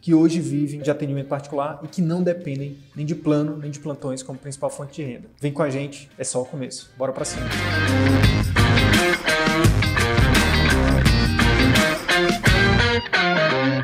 [0.00, 3.78] que hoje vivem de atendimento particular e que não dependem nem de plano nem de
[3.78, 5.28] plantões como principal fonte de renda.
[5.40, 6.90] Vem com a gente, é só o começo.
[6.96, 7.46] Bora para cima.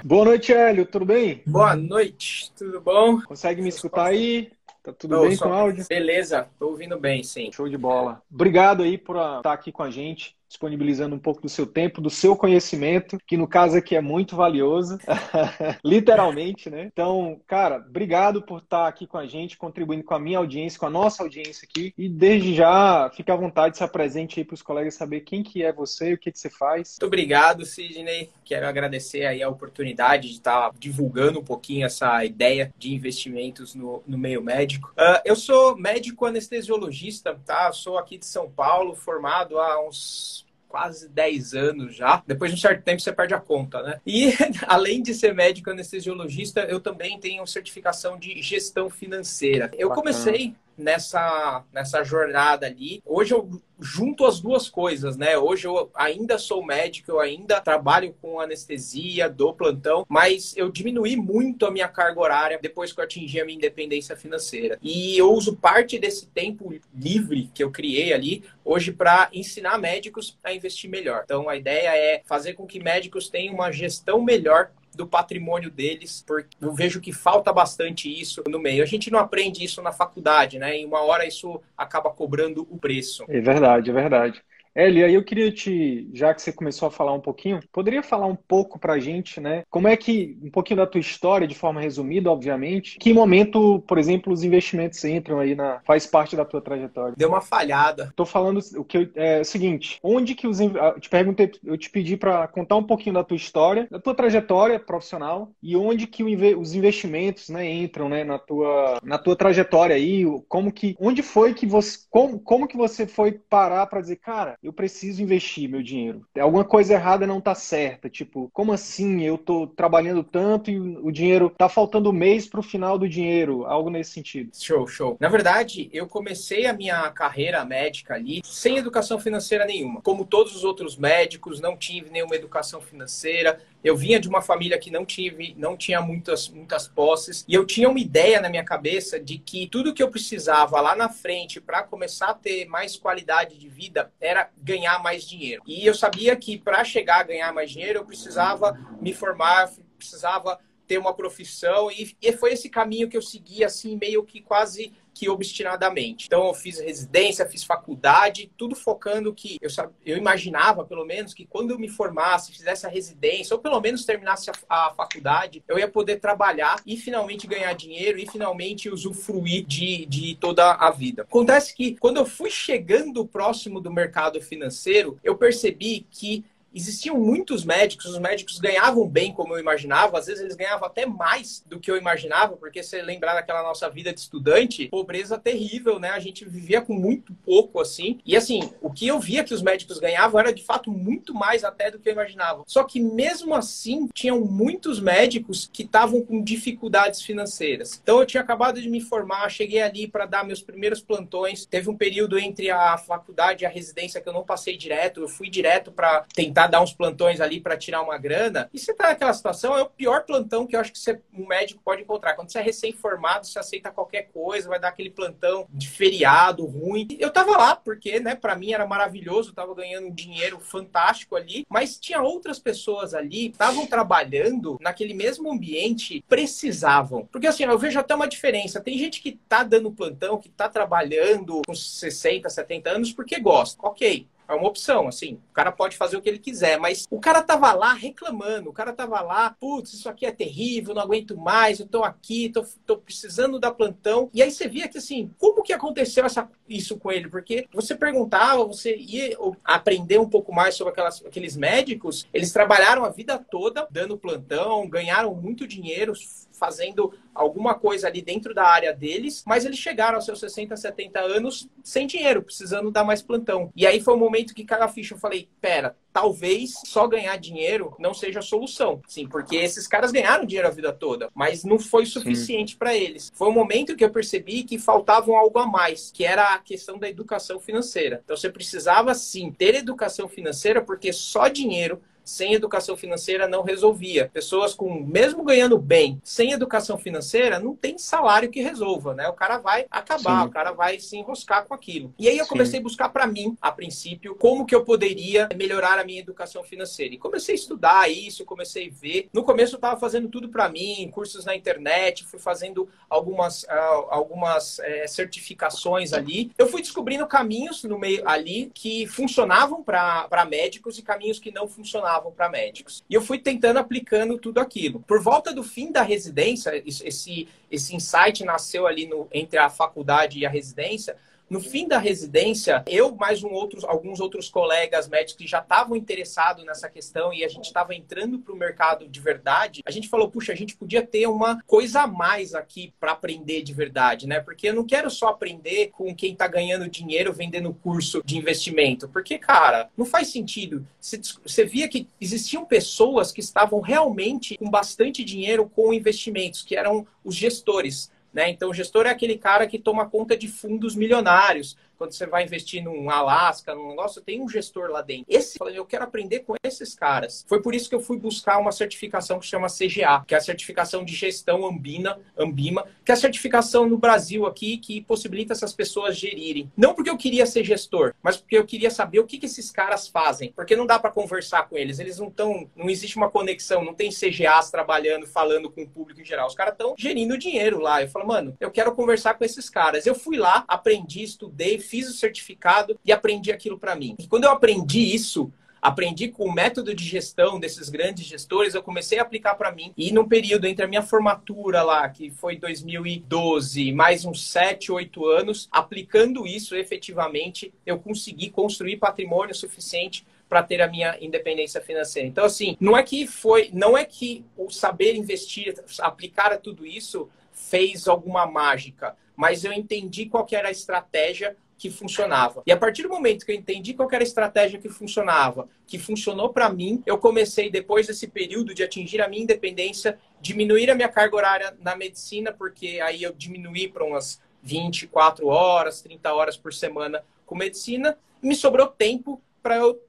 [0.04, 1.42] Boa noite, Hélio, tudo bem?
[1.46, 3.20] Boa noite, tudo bom?
[3.22, 4.50] Consegue me escutar aí?
[4.82, 5.84] Tá tudo bem com o áudio?
[5.88, 7.50] Beleza, tô ouvindo bem, sim.
[7.52, 8.22] Show de bola.
[8.32, 12.08] Obrigado aí por estar aqui com a gente disponibilizando um pouco do seu tempo, do
[12.08, 14.98] seu conhecimento, que no caso aqui é muito valioso,
[15.84, 16.88] literalmente, né?
[16.90, 20.86] Então, cara, obrigado por estar aqui com a gente, contribuindo com a minha audiência, com
[20.86, 21.92] a nossa audiência aqui.
[21.96, 25.62] E desde já, fique à vontade, se apresente aí para os colegas saber quem que
[25.62, 26.92] é você e o que, que você faz.
[26.94, 28.30] Muito obrigado, Sidney.
[28.44, 34.02] Quero agradecer aí a oportunidade de estar divulgando um pouquinho essa ideia de investimentos no,
[34.06, 34.90] no meio médico.
[34.92, 37.70] Uh, eu sou médico anestesiologista, tá?
[37.72, 42.22] Sou aqui de São Paulo, formado há uns quase 10 anos já.
[42.26, 44.00] Depois de um certo tempo você perde a conta, né?
[44.06, 44.32] E
[44.66, 49.70] além de ser médico anestesiologista, eu também tenho certificação de gestão financeira.
[49.76, 53.02] Eu comecei nessa, nessa jornada ali.
[53.04, 55.36] Hoje eu junto as duas coisas, né?
[55.36, 61.16] Hoje eu ainda sou médico, eu ainda trabalho com anestesia, dou plantão, mas eu diminuí
[61.16, 64.78] muito a minha carga horária depois que eu atingi a minha independência financeira.
[64.82, 70.38] E eu uso parte desse tempo livre que eu criei ali hoje para ensinar médicos
[70.42, 71.22] a investir melhor.
[71.24, 76.24] Então a ideia é fazer com que médicos tenham uma gestão melhor do patrimônio deles,
[76.26, 78.82] porque eu vejo que falta bastante isso no meio.
[78.82, 80.76] A gente não aprende isso na faculdade, né?
[80.76, 83.24] Em uma hora isso acaba cobrando o preço.
[83.28, 84.42] É verdade, é verdade.
[84.76, 88.26] Eli, aí eu queria te, já que você começou a falar um pouquinho, poderia falar
[88.26, 89.64] um pouco pra gente, né?
[89.70, 93.98] Como é que, um pouquinho da tua história, de forma resumida, obviamente, que momento, por
[93.98, 97.14] exemplo, os investimentos entram aí na, faz parte da tua trajetória?
[97.16, 98.12] Deu uma falhada.
[98.14, 101.78] Tô falando o que eu, é o seguinte, onde que os, eu te perguntei, eu
[101.78, 106.06] te pedi para contar um pouquinho da tua história, da tua trajetória profissional e onde
[106.06, 110.94] que o, os investimentos, né, entram, né, na tua, na tua trajetória aí, como que,
[111.00, 115.22] onde foi que você, como, como que você foi parar para dizer, cara, eu preciso
[115.22, 116.26] investir meu dinheiro.
[116.38, 118.10] Alguma coisa errada não tá certa.
[118.10, 119.22] Tipo, como assim?
[119.22, 123.64] Eu tô trabalhando tanto e o dinheiro tá faltando mês pro final do dinheiro.
[123.64, 124.50] Algo nesse sentido.
[124.52, 125.16] Show, show.
[125.20, 130.02] Na verdade, eu comecei a minha carreira médica ali sem educação financeira nenhuma.
[130.02, 134.78] Como todos os outros médicos, não tive nenhuma educação financeira eu vinha de uma família
[134.78, 138.64] que não tive, não tinha muitas, muitas posses, e eu tinha uma ideia na minha
[138.64, 142.96] cabeça de que tudo que eu precisava lá na frente para começar a ter mais
[142.96, 145.62] qualidade de vida era ganhar mais dinheiro.
[145.66, 150.58] E eu sabia que para chegar a ganhar mais dinheiro, eu precisava me formar, precisava
[150.86, 154.92] ter uma profissão, e, e foi esse caminho que eu segui, assim, meio que quase
[155.16, 156.26] que obstinadamente.
[156.26, 159.70] Então eu fiz residência, fiz faculdade, tudo focando que eu,
[160.04, 164.04] eu imaginava, pelo menos, que quando eu me formasse, fizesse a residência, ou pelo menos
[164.04, 169.64] terminasse a, a faculdade, eu ia poder trabalhar e finalmente ganhar dinheiro e finalmente usufruir
[169.64, 171.22] de, de toda a vida.
[171.22, 176.44] Acontece que quando eu fui chegando próximo do mercado financeiro, eu percebi que
[176.76, 181.06] existiam muitos médicos, os médicos ganhavam bem como eu imaginava, às vezes eles ganhavam até
[181.06, 185.98] mais do que eu imaginava, porque se lembrar daquela nossa vida de estudante, pobreza terrível,
[185.98, 186.10] né?
[186.10, 188.18] A gente vivia com muito pouco assim.
[188.26, 191.64] E assim, o que eu via que os médicos ganhavam era de fato muito mais
[191.64, 192.62] até do que eu imaginava.
[192.66, 197.98] Só que mesmo assim, tinham muitos médicos que estavam com dificuldades financeiras.
[198.02, 201.64] Então eu tinha acabado de me formar, cheguei ali para dar meus primeiros plantões.
[201.64, 205.28] Teve um período entre a faculdade e a residência que eu não passei direto, eu
[205.28, 208.68] fui direto para tentar dar uns plantões ali para tirar uma grana.
[208.72, 211.46] E você tá naquela situação, é o pior plantão que eu acho que você, um
[211.46, 212.34] médico pode encontrar.
[212.34, 217.06] Quando você é recém-formado, você aceita qualquer coisa, vai dar aquele plantão de feriado ruim.
[217.18, 221.66] Eu tava lá porque, né, para mim era maravilhoso, tava ganhando um dinheiro fantástico ali,
[221.68, 227.26] mas tinha outras pessoas ali, estavam trabalhando naquele mesmo ambiente, precisavam.
[227.30, 228.80] Porque assim, eu vejo até uma diferença.
[228.80, 233.86] Tem gente que tá dando plantão, que tá trabalhando com 60, 70 anos porque gosta.
[233.86, 235.40] OK é uma opção, assim.
[235.50, 238.72] O cara pode fazer o que ele quiser, mas o cara tava lá reclamando, o
[238.72, 242.64] cara tava lá, putz, isso aqui é terrível, não aguento mais, eu tô aqui, tô,
[242.86, 244.30] tô precisando da plantão.
[244.32, 247.28] E aí você via que, assim, como que aconteceu essa, isso com ele?
[247.28, 253.04] Porque você perguntava, você ia aprender um pouco mais sobre aquelas, aqueles médicos, eles trabalharam
[253.04, 256.12] a vida toda dando plantão, ganharam muito dinheiro,
[256.58, 261.20] fazendo alguma coisa ali dentro da área deles, mas eles chegaram aos seus 60, 70
[261.20, 263.70] anos sem dinheiro, precisando dar mais plantão.
[263.76, 265.14] E aí foi o momento que caiu a ficha.
[265.14, 269.02] Eu falei, pera, talvez só ganhar dinheiro não seja a solução.
[269.06, 273.30] Sim, porque esses caras ganharam dinheiro a vida toda, mas não foi suficiente para eles.
[273.34, 276.98] Foi o momento que eu percebi que faltavam algo a mais, que era a questão
[276.98, 278.22] da educação financeira.
[278.24, 284.28] Então você precisava sim ter educação financeira, porque só dinheiro sem educação financeira não resolvia.
[284.32, 289.28] Pessoas com, mesmo ganhando bem, sem educação financeira, não tem salário que resolva, né?
[289.28, 290.48] O cara vai acabar, Sim.
[290.48, 292.12] o cara vai se enroscar com aquilo.
[292.18, 292.80] E aí eu comecei Sim.
[292.80, 297.14] a buscar para mim, a princípio, como que eu poderia melhorar a minha educação financeira.
[297.14, 299.28] E comecei a estudar isso, comecei a ver.
[299.32, 304.06] No começo eu estava fazendo tudo para mim, cursos na internet, fui fazendo algumas, uh,
[304.10, 306.50] algumas uh, certificações ali.
[306.58, 311.68] Eu fui descobrindo caminhos no meio ali que funcionavam para médicos e caminhos que não
[311.68, 313.04] funcionavam para médicos.
[313.08, 315.00] E eu fui tentando aplicando tudo aquilo.
[315.00, 320.38] Por volta do fim da residência, esse, esse insight nasceu ali no, entre a faculdade
[320.38, 321.16] e a residência,
[321.48, 325.96] no fim da residência, eu mais um outros, alguns outros colegas médicos que já estavam
[325.96, 330.08] interessados nessa questão e a gente estava entrando para o mercado de verdade, a gente
[330.08, 334.26] falou, puxa, a gente podia ter uma coisa a mais aqui para aprender de verdade,
[334.26, 334.40] né?
[334.40, 339.08] Porque eu não quero só aprender com quem está ganhando dinheiro vendendo curso de investimento,
[339.08, 340.86] porque, cara, não faz sentido.
[341.00, 347.06] Você, via que existiam pessoas que estavam realmente com bastante dinheiro com investimentos, que eram
[347.24, 348.10] os gestores.
[348.36, 348.50] Né?
[348.50, 352.44] Então, o gestor é aquele cara que toma conta de fundos milionários, quando você vai
[352.44, 355.26] investir num Alasca, num negócio, tem um gestor lá dentro.
[355.28, 357.44] Esse, eu quero aprender com esses caras.
[357.48, 360.40] Foi por isso que eu fui buscar uma certificação que chama CGA, que é a
[360.40, 365.72] certificação de gestão Ambina, Ambima, que é a certificação no Brasil aqui que possibilita essas
[365.72, 366.70] pessoas gerirem.
[366.76, 369.70] Não porque eu queria ser gestor, mas porque eu queria saber o que, que esses
[369.70, 370.52] caras fazem.
[370.52, 371.98] Porque não dá para conversar com eles.
[371.98, 376.20] Eles não estão, não existe uma conexão, não tem CGAs trabalhando, falando com o público
[376.20, 376.46] em geral.
[376.46, 378.02] Os caras estão gerindo dinheiro lá.
[378.02, 380.06] Eu falo, mano, eu quero conversar com esses caras.
[380.06, 384.16] Eu fui lá, aprendi, estudei, fiz o certificado e aprendi aquilo para mim.
[384.18, 388.82] E quando eu aprendi isso, aprendi com o método de gestão desses grandes gestores, eu
[388.82, 389.92] comecei a aplicar para mim.
[389.96, 395.26] E num período entre a minha formatura lá, que foi 2012, mais uns 7, 8
[395.26, 402.28] anos, aplicando isso efetivamente, eu consegui construir patrimônio suficiente para ter a minha independência financeira.
[402.28, 407.28] Então, assim, não é que foi, não é que o saber investir, aplicar tudo isso
[407.52, 412.62] fez alguma mágica, mas eu entendi qual era a estratégia que funcionava.
[412.66, 415.98] E a partir do momento que eu entendi qual era a estratégia que funcionava, que
[415.98, 420.94] funcionou para mim, eu comecei, depois desse período de atingir a minha independência, diminuir a
[420.94, 426.56] minha carga horária na medicina, porque aí eu diminuí para umas 24 horas, 30 horas
[426.56, 430.00] por semana com medicina, e me sobrou tempo para eu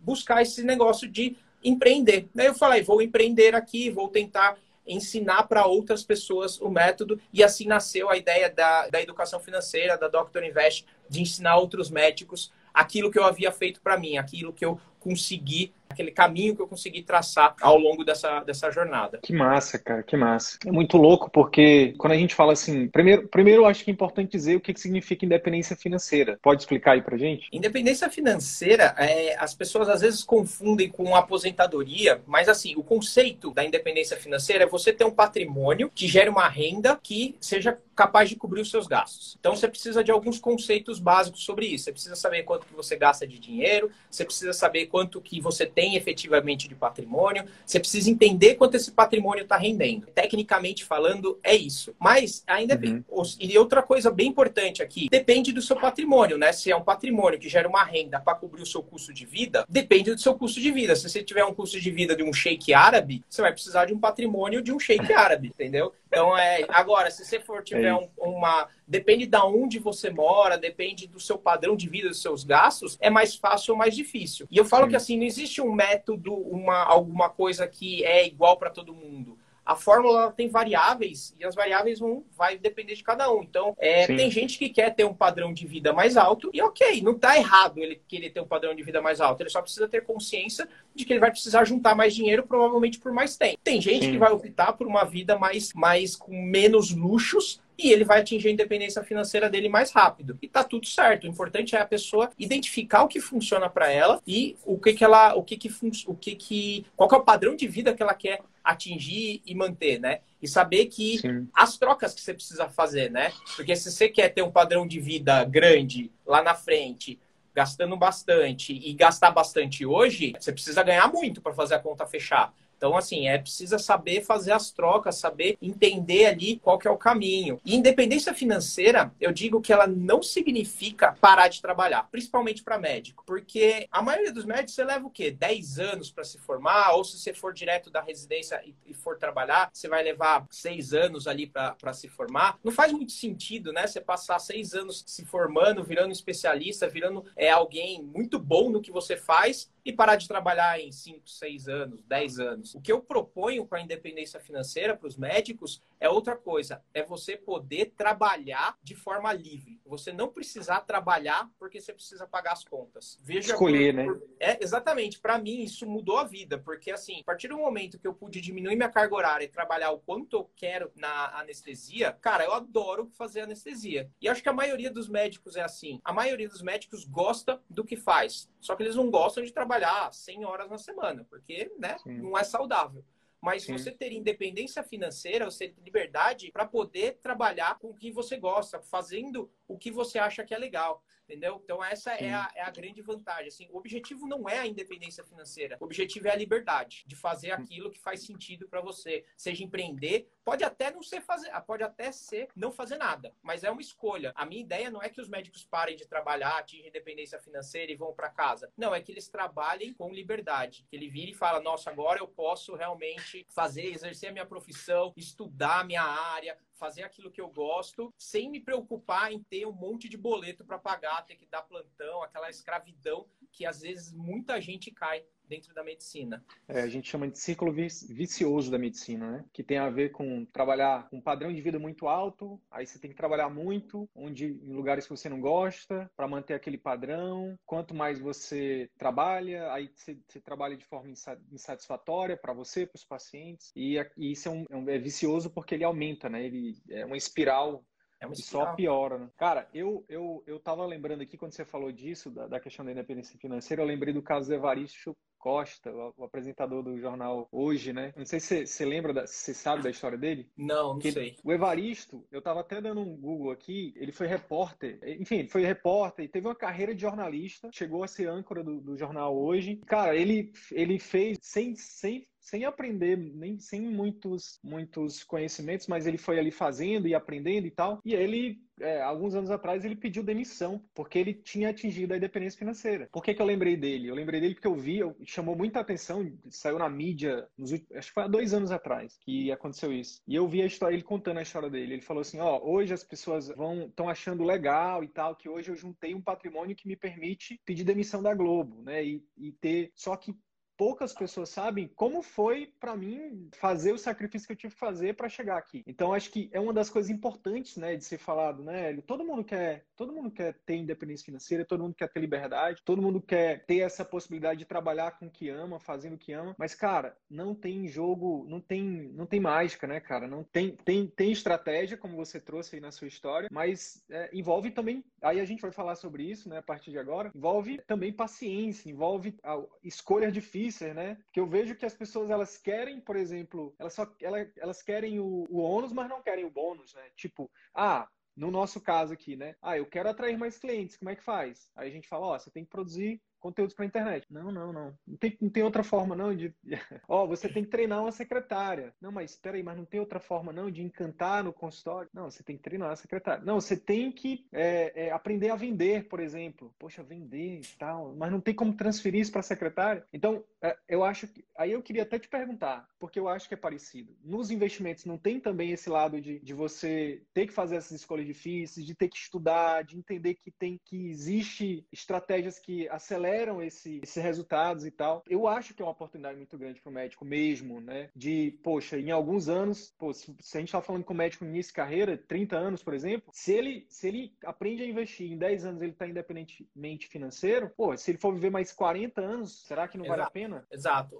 [0.00, 2.28] buscar esse negócio de empreender.
[2.34, 7.42] Daí eu falei, vou empreender aqui, vou tentar ensinar para outras pessoas o método e
[7.42, 10.42] assim nasceu a ideia da, da educação financeira, da Dr.
[10.44, 14.80] Invest, de ensinar outros médicos aquilo que eu havia feito para mim, aquilo que eu
[14.98, 19.20] consegui aquele caminho que eu consegui traçar ao longo dessa, dessa jornada.
[19.22, 20.58] Que massa, cara, que massa.
[20.66, 23.94] É muito louco porque quando a gente fala assim, primeiro, primeiro eu acho que é
[23.94, 26.38] importante dizer o que, que significa independência financeira.
[26.42, 27.48] Pode explicar aí pra gente?
[27.52, 33.64] Independência financeira, é, as pessoas às vezes confundem com aposentadoria, mas assim, o conceito da
[33.64, 38.36] independência financeira é você ter um patrimônio que gere uma renda que seja capaz de
[38.36, 39.36] cobrir os seus gastos.
[39.38, 41.84] Então você precisa de alguns conceitos básicos sobre isso.
[41.84, 45.64] Você precisa saber quanto que você gasta de dinheiro, você precisa saber quanto que você
[45.64, 50.06] tem tem efetivamente de patrimônio, você precisa entender quanto esse patrimônio está rendendo.
[50.06, 51.94] Tecnicamente falando, é isso.
[51.98, 53.04] Mas ainda uhum.
[53.38, 56.52] e outra coisa bem importante aqui, depende do seu patrimônio, né?
[56.52, 59.66] Se é um patrimônio que gera uma renda para cobrir o seu custo de vida,
[59.68, 60.96] depende do seu custo de vida.
[60.96, 63.92] Se você tiver um custo de vida de um sheik árabe, você vai precisar de
[63.92, 65.92] um patrimônio de um sheik árabe, entendeu?
[66.14, 68.68] Então, é, agora, se você for tiver é um, uma.
[68.86, 73.10] Depende de onde você mora, depende do seu padrão de vida, dos seus gastos, é
[73.10, 74.46] mais fácil ou mais difícil.
[74.50, 78.56] E eu falo que assim, não existe um método, uma, alguma coisa que é igual
[78.56, 83.32] para todo mundo a fórmula tem variáveis e as variáveis vão vai depender de cada
[83.32, 83.42] um.
[83.42, 87.00] Então, é, tem gente que quer ter um padrão de vida mais alto e ok,
[87.00, 89.42] não está errado ele querer ter um padrão de vida mais alto.
[89.42, 93.12] Ele só precisa ter consciência de que ele vai precisar juntar mais dinheiro, provavelmente por
[93.12, 93.58] mais tempo.
[93.64, 94.12] Tem gente Sim.
[94.12, 98.48] que vai optar por uma vida mais, mais com menos luxos, e ele vai atingir
[98.48, 100.38] a independência financeira dele mais rápido.
[100.40, 101.24] E tá tudo certo.
[101.24, 105.04] O importante é a pessoa identificar o que funciona para ela e o que que
[105.04, 105.70] ela, o que que
[106.06, 109.54] o que que qual que é o padrão de vida que ela quer atingir e
[109.54, 110.20] manter, né?
[110.40, 111.48] E saber que Sim.
[111.54, 113.32] as trocas que você precisa fazer, né?
[113.56, 117.18] Porque se você quer ter um padrão de vida grande lá na frente,
[117.54, 122.52] gastando bastante e gastar bastante hoje, você precisa ganhar muito para fazer a conta fechar.
[122.84, 126.98] Então, assim, é precisa saber fazer as trocas, saber entender ali qual que é o
[126.98, 127.58] caminho.
[127.64, 133.24] E independência financeira, eu digo que ela não significa parar de trabalhar, principalmente para médico,
[133.26, 135.30] porque a maioria dos médicos você leva o quê?
[135.30, 139.70] 10 anos para se formar, ou se você for direto da residência e, for trabalhar,
[139.72, 142.58] você vai levar 6 anos ali para se formar.
[142.62, 143.86] Não faz muito sentido, né?
[143.86, 148.92] Você passar 6 anos se formando, virando especialista, virando é, alguém muito bom no que
[148.92, 152.74] você faz e parar de trabalhar em 5, 6 anos, 10 anos.
[152.74, 157.02] O que eu proponho para a independência financeira para os médicos é outra coisa, é
[157.02, 159.80] você poder trabalhar de forma livre.
[159.84, 163.18] Você não precisar trabalhar porque você precisa pagar as contas.
[163.22, 164.20] Veja escolher, por, né?
[164.40, 165.18] É exatamente.
[165.18, 168.40] Para mim isso mudou a vida, porque assim, a partir do momento que eu pude
[168.40, 173.10] diminuir minha carga horária e trabalhar o quanto eu quero na anestesia, cara, eu adoro
[173.16, 174.10] fazer anestesia.
[174.20, 176.00] E acho que a maioria dos médicos é assim.
[176.04, 179.73] A maioria dos médicos gosta do que faz, só que eles não gostam de trabalhar
[180.12, 182.18] 100 horas na semana, porque, né, Sim.
[182.18, 183.04] não é saudável
[183.44, 183.76] mas Sim.
[183.76, 188.80] você ter independência financeira, você ter liberdade para poder trabalhar com o que você gosta,
[188.80, 191.04] fazendo o que você acha que é legal.
[191.24, 191.60] Entendeu?
[191.64, 193.48] Então, essa é a, é a, grande vantagem.
[193.48, 195.78] Assim, o objetivo não é a independência financeira.
[195.80, 199.24] O objetivo é a liberdade de fazer aquilo que faz sentido para você.
[199.36, 203.70] Seja empreender, pode até não ser fazer, pode até ser não fazer nada, mas é
[203.70, 204.32] uma escolha.
[204.34, 207.96] A minha ideia não é que os médicos parem de trabalhar, atingem independência financeira e
[207.96, 208.70] vão para casa.
[208.76, 210.86] Não, é que eles trabalhem com liberdade.
[210.90, 215.12] Que ele vire e fala: nossa, agora eu posso realmente fazer, exercer a minha profissão,
[215.16, 219.72] estudar a minha área, fazer aquilo que eu gosto, sem me preocupar em ter um
[219.72, 224.60] monte de boleto para pagar, ter que dar plantão, aquela escravidão que às vezes muita
[224.60, 226.44] gente cai dentro da medicina.
[226.68, 229.44] É, a gente chama de ciclo vicioso da medicina, né?
[229.52, 232.98] Que tem a ver com trabalhar com um padrão de vida muito alto, aí você
[232.98, 237.58] tem que trabalhar muito, onde em lugares que você não gosta, para manter aquele padrão.
[237.64, 241.12] Quanto mais você trabalha, aí você, você trabalha de forma
[241.52, 243.72] insatisfatória para você, para os pacientes.
[243.74, 246.44] E, e isso é, um, é, é vicioso porque ele aumenta, né?
[246.44, 247.84] Ele é uma espiral
[248.24, 249.30] é uma só piora, né?
[249.36, 252.92] Cara, eu, eu, eu tava lembrando aqui, quando você falou disso, da, da questão da
[252.92, 258.14] independência financeira, eu lembrei do caso do Evaristo Costa, o, apresentador do jornal Hoje, né?
[258.16, 260.48] Não sei se você lembra, da, se você sabe da história dele.
[260.56, 261.36] Não, não que sei.
[261.44, 265.62] o Evaristo, eu tava até dando um Google aqui, ele foi repórter, enfim, ele foi
[265.62, 269.82] repórter e teve uma carreira de jornalista, chegou a ser âncora do, do jornal Hoje.
[269.84, 276.18] Cara, ele, ele fez sem, sem sem aprender, nem sem muitos, muitos conhecimentos, mas ele
[276.18, 278.00] foi ali fazendo e aprendendo e tal.
[278.04, 282.58] E ele, é, alguns anos atrás, ele pediu demissão, porque ele tinha atingido a independência
[282.58, 283.08] financeira.
[283.10, 284.08] Por que, que eu lembrei dele?
[284.08, 288.08] Eu lembrei dele porque eu vi, eu, chamou muita atenção, saiu na mídia, nos, acho
[288.08, 290.20] que foi há dois anos atrás que aconteceu isso.
[290.28, 291.94] E eu vi a história, ele contando a história dele.
[291.94, 295.70] Ele falou assim: ó, hoje as pessoas vão estão achando legal e tal, que hoje
[295.70, 299.02] eu juntei um patrimônio que me permite pedir demissão da Globo, né?
[299.02, 299.90] E, e ter.
[299.94, 300.34] Só que
[300.76, 305.14] poucas pessoas sabem como foi para mim fazer o sacrifício que eu tive que fazer
[305.14, 305.82] para chegar aqui.
[305.86, 308.96] Então acho que é uma das coisas importantes, né, de ser falado, né?
[309.06, 313.02] Todo mundo quer, todo mundo quer ter independência financeira, todo mundo quer ter liberdade, todo
[313.02, 316.54] mundo quer ter essa possibilidade de trabalhar com o que ama, fazendo o que ama.
[316.58, 318.82] Mas cara, não tem jogo, não tem,
[319.14, 320.26] não tem mágica, né, cara?
[320.26, 324.70] Não tem, tem, tem estratégia como você trouxe aí na sua história, mas é, envolve
[324.70, 325.04] também.
[325.22, 327.30] Aí a gente vai falar sobre isso, né, a partir de agora.
[327.34, 329.36] Envolve também paciência, envolve
[329.82, 331.16] escolhas difíceis difíceis, né?
[331.26, 335.20] Porque eu vejo que as pessoas elas querem, por exemplo, elas só elas, elas querem
[335.20, 337.10] o, o ônus, mas não querem o bônus, né?
[337.16, 339.54] Tipo, ah, no nosso caso aqui, né?
[339.62, 341.70] Ah, eu quero atrair mais clientes, como é que faz?
[341.76, 344.26] Aí a gente fala, ó, você tem que produzir conteúdos para internet.
[344.30, 344.98] Não, não, não.
[345.06, 346.54] Não tem, não tem outra forma, não, de.
[347.06, 348.94] Ó, oh, você tem que treinar uma secretária.
[348.98, 352.08] Não, mas espera aí, mas não tem outra forma, não, de encantar no consultório?
[352.14, 353.44] Não, você tem que treinar a secretária.
[353.44, 356.74] Não, você tem que é, é, aprender a vender, por exemplo.
[356.78, 358.14] Poxa, vender e tal.
[358.16, 360.06] Mas não tem como transferir isso para secretária?
[360.10, 361.44] Então, é, eu acho que.
[361.54, 364.16] Aí eu queria até te perguntar, porque eu acho que é parecido.
[364.24, 368.26] Nos investimentos não tem também esse lado de, de você ter que fazer essas escolhas
[368.26, 373.62] difíceis, de ter que estudar, de entender que tem que existe estratégias que aceleram geram
[373.62, 375.22] esse, esses resultados e tal.
[375.28, 378.10] Eu acho que é uma oportunidade muito grande para o médico mesmo, né?
[378.14, 381.44] De, poxa, em alguns anos, pô, se, se a gente está falando com o médico
[381.44, 385.32] no início de carreira, 30 anos, por exemplo, se ele, se ele aprende a investir,
[385.32, 389.64] em 10 anos ele está independentemente financeiro, pô, se ele for viver mais 40 anos,
[389.66, 390.18] será que não Exato.
[390.18, 390.66] vale a pena?
[390.70, 391.16] Exato.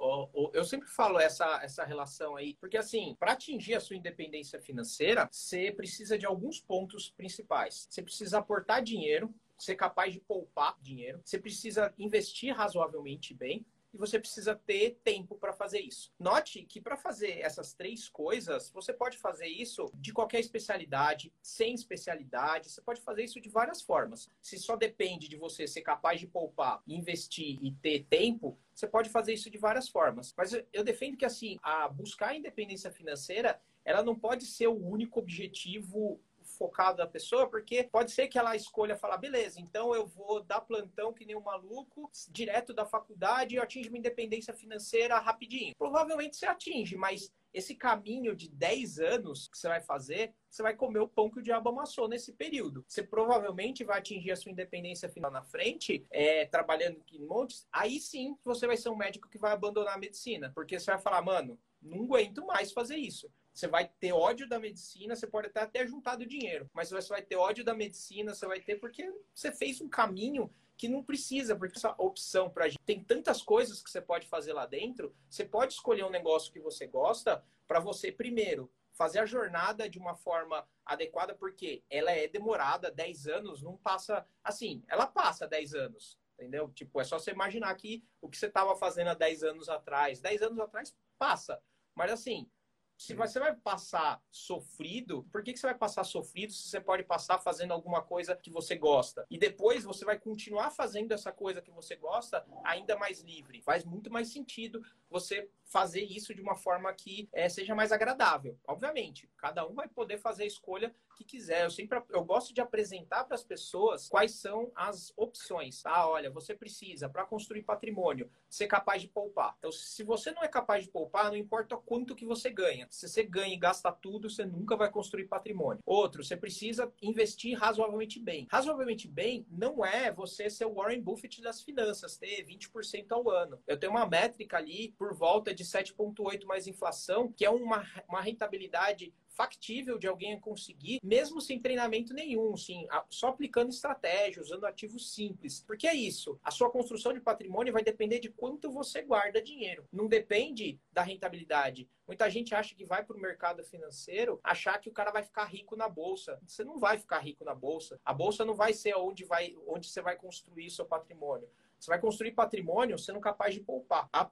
[0.53, 5.29] Eu sempre falo essa, essa relação aí, porque assim, para atingir a sua independência financeira,
[5.31, 7.87] você precisa de alguns pontos principais.
[7.91, 13.97] Você precisa aportar dinheiro, ser capaz de poupar dinheiro, você precisa investir razoavelmente bem, e
[13.97, 16.13] você precisa ter tempo para fazer isso.
[16.19, 21.75] Note que para fazer essas três coisas, você pode fazer isso de qualquer especialidade, sem
[21.75, 24.29] especialidade, você pode fazer isso de várias formas.
[24.43, 29.09] Se só depende de você ser capaz de poupar, investir e ter tempo, você pode
[29.11, 30.35] fazer isso de várias formas.
[30.37, 34.89] Mas eu defendo que assim, a buscar a independência financeira, ela não pode ser o
[34.89, 36.21] único objetivo
[36.65, 40.63] focado da pessoa, porque pode ser que ela escolha falar, beleza, então eu vou dar
[40.63, 45.75] plantão que nem um maluco, direto da faculdade e eu minha independência financeira rapidinho.
[45.77, 50.75] Provavelmente você atinge, mas esse caminho de 10 anos que você vai fazer, você vai
[50.75, 52.83] comer o pão que o diabo amassou nesse período.
[52.89, 57.67] Você provavelmente vai atingir a sua independência final na frente, é, trabalhando em montes.
[57.71, 60.51] Aí sim você vai ser um médico que vai abandonar a medicina.
[60.55, 63.31] Porque você vai falar, mano, não aguento mais fazer isso.
[63.55, 67.23] Você vai ter ódio da medicina, você pode até ter juntado dinheiro, mas você vai
[67.23, 71.55] ter ódio da medicina, você vai ter porque você fez um caminho que não precisa,
[71.55, 75.15] porque essa opção para gente tem tantas coisas que você pode fazer lá dentro.
[75.31, 79.99] Você pode escolher um negócio que você gosta para você primeiro fazer a jornada de
[79.99, 85.75] uma forma adequada, porque ela é demorada, 10 anos não passa assim, ela passa 10
[85.75, 86.71] anos, entendeu?
[86.71, 90.21] Tipo, é só você imaginar que o que você estava fazendo há 10 anos atrás,
[90.21, 91.61] 10 anos atrás passa.
[91.95, 92.51] Mas assim,
[92.97, 97.03] se você vai passar sofrido, por que, que você vai passar sofrido se você pode
[97.03, 99.27] passar fazendo alguma coisa que você gosta?
[99.31, 103.61] E depois você vai continuar fazendo essa coisa que você gosta ainda mais livre.
[103.63, 104.83] Faz muito mais sentido
[105.15, 108.59] você fazer isso de uma forma que é, seja mais agradável.
[108.67, 111.65] Obviamente, cada um vai poder fazer a escolha que quiser.
[111.65, 115.87] Eu sempre eu gosto de apresentar para as pessoas quais são as opções.
[115.87, 119.55] Ah, olha, você precisa para construir patrimônio ser capaz de poupar.
[119.59, 122.87] Então, se você não é capaz de poupar, não importa quanto que você ganha.
[122.91, 125.83] Se você ganha e gasta tudo, você nunca vai construir patrimônio.
[125.85, 128.47] Outro, você precisa investir razoavelmente bem.
[128.51, 133.61] Razoavelmente bem não é você ser o Warren Buffett das finanças, ter 20% ao ano.
[133.67, 138.23] Eu tenho uma métrica ali por volta de 7,8 mais inflação, que é uma, uma
[138.23, 145.13] rentabilidade factível de alguém conseguir, mesmo sem treinamento nenhum, sim, só aplicando estratégia, usando ativos
[145.13, 145.63] simples.
[145.67, 149.87] Porque é isso, a sua construção de patrimônio vai depender de quanto você guarda dinheiro.
[149.93, 151.87] Não depende da rentabilidade.
[152.07, 155.45] Muita gente acha que vai para o mercado financeiro achar que o cara vai ficar
[155.45, 156.41] rico na bolsa.
[156.47, 158.01] Você não vai ficar rico na bolsa.
[158.05, 161.49] A bolsa não vai ser onde, vai, onde você vai construir seu patrimônio.
[161.85, 164.09] Você vai construir patrimônio sendo capaz de poupar.
[164.11, 164.27] A,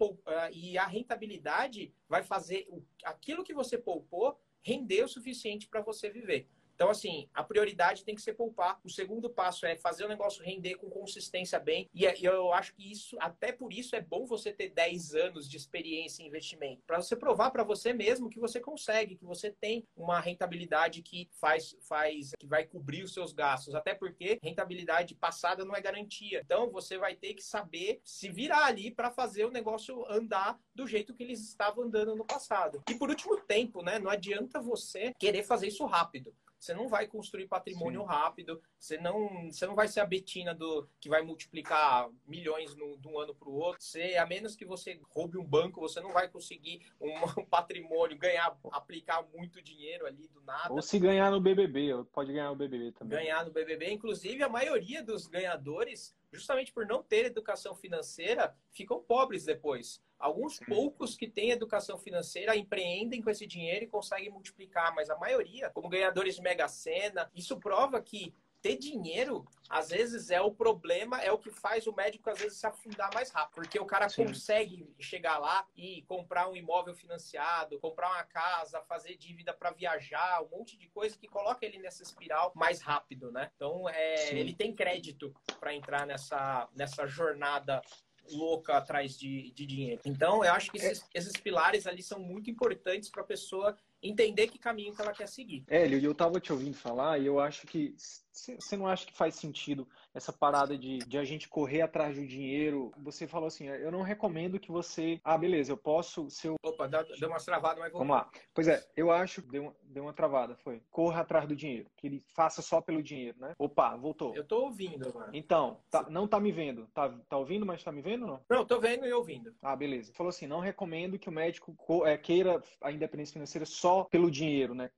[0.50, 2.66] e a rentabilidade vai fazer
[3.04, 6.48] aquilo que você poupou render o suficiente para você viver.
[6.74, 8.80] Então, assim, a prioridade tem que ser poupar.
[8.84, 11.88] O segundo passo é fazer o negócio render com consistência bem.
[11.94, 15.48] E é, eu acho que isso, até por isso, é bom você ter 10 anos
[15.48, 16.82] de experiência em investimento.
[16.86, 21.28] Para você provar para você mesmo que você consegue, que você tem uma rentabilidade que
[21.32, 23.74] faz, faz, que vai cobrir os seus gastos.
[23.74, 26.42] Até porque rentabilidade passada não é garantia.
[26.44, 30.86] Então, você vai ter que saber se virar ali para fazer o negócio andar do
[30.86, 32.82] jeito que eles estavam andando no passado.
[32.88, 33.98] E por último, tempo, né?
[33.98, 36.34] Não adianta você querer fazer isso rápido.
[36.62, 38.06] Você não vai construir patrimônio Sim.
[38.06, 42.96] rápido, você não, você não vai ser a Betina do que vai multiplicar milhões no,
[42.98, 43.82] de um ano para o outro.
[43.82, 47.10] Você, a menos que você roube um banco, você não vai conseguir um,
[47.42, 50.72] um patrimônio, ganhar, aplicar muito dinheiro ali do nada.
[50.72, 53.18] Ou se ganhar no BBB, pode ganhar no BBB também.
[53.18, 59.02] Ganhar no BBB, inclusive a maioria dos ganhadores justamente por não ter educação financeira, ficam
[59.02, 60.02] pobres depois.
[60.18, 60.64] Alguns Sim.
[60.66, 65.68] poucos que têm educação financeira empreendem com esse dinheiro e conseguem multiplicar, mas a maioria,
[65.70, 71.20] como ganhadores de Mega Sena, isso prova que ter dinheiro, às vezes, é o problema,
[71.20, 73.54] é o que faz o médico, às vezes, se afundar mais rápido.
[73.54, 74.26] Porque o cara Sim.
[74.26, 80.42] consegue chegar lá e comprar um imóvel financiado, comprar uma casa, fazer dívida para viajar,
[80.42, 83.50] um monte de coisa que coloca ele nessa espiral mais rápido, né?
[83.56, 87.82] Então, é, ele tem crédito para entrar nessa, nessa jornada
[88.30, 90.00] louca atrás de, de dinheiro.
[90.04, 94.48] Então, eu acho que esses, esses pilares ali são muito importantes para a pessoa entender
[94.48, 95.64] que caminho que ela quer seguir.
[95.68, 97.94] É, eu estava te ouvindo falar e eu acho que
[98.32, 102.26] você não acha que faz sentido essa parada de, de a gente correr atrás do
[102.26, 102.92] dinheiro?
[102.98, 105.20] Você falou assim, eu não recomendo que você.
[105.24, 106.28] Ah, beleza, eu posso.
[106.30, 106.56] Se eu...
[106.62, 108.28] Opa, deu uma travada, mas Vamos lá.
[108.54, 109.42] Pois é, eu acho.
[109.42, 110.82] Deu, deu uma travada, foi.
[110.90, 111.90] Corra atrás do dinheiro.
[111.96, 113.54] Que ele faça só pelo dinheiro, né?
[113.58, 114.34] Opa, voltou.
[114.34, 115.30] Eu tô ouvindo, mano.
[115.32, 116.86] Então, tá, não tá me vendo.
[116.94, 118.40] Tá, tá ouvindo, mas tá me vendo não?
[118.48, 119.54] Não, tô vendo e ouvindo.
[119.62, 120.12] Ah, beleza.
[120.14, 124.74] Falou assim, não recomendo que o médico é, queira a independência financeira só pelo dinheiro,
[124.74, 124.90] né?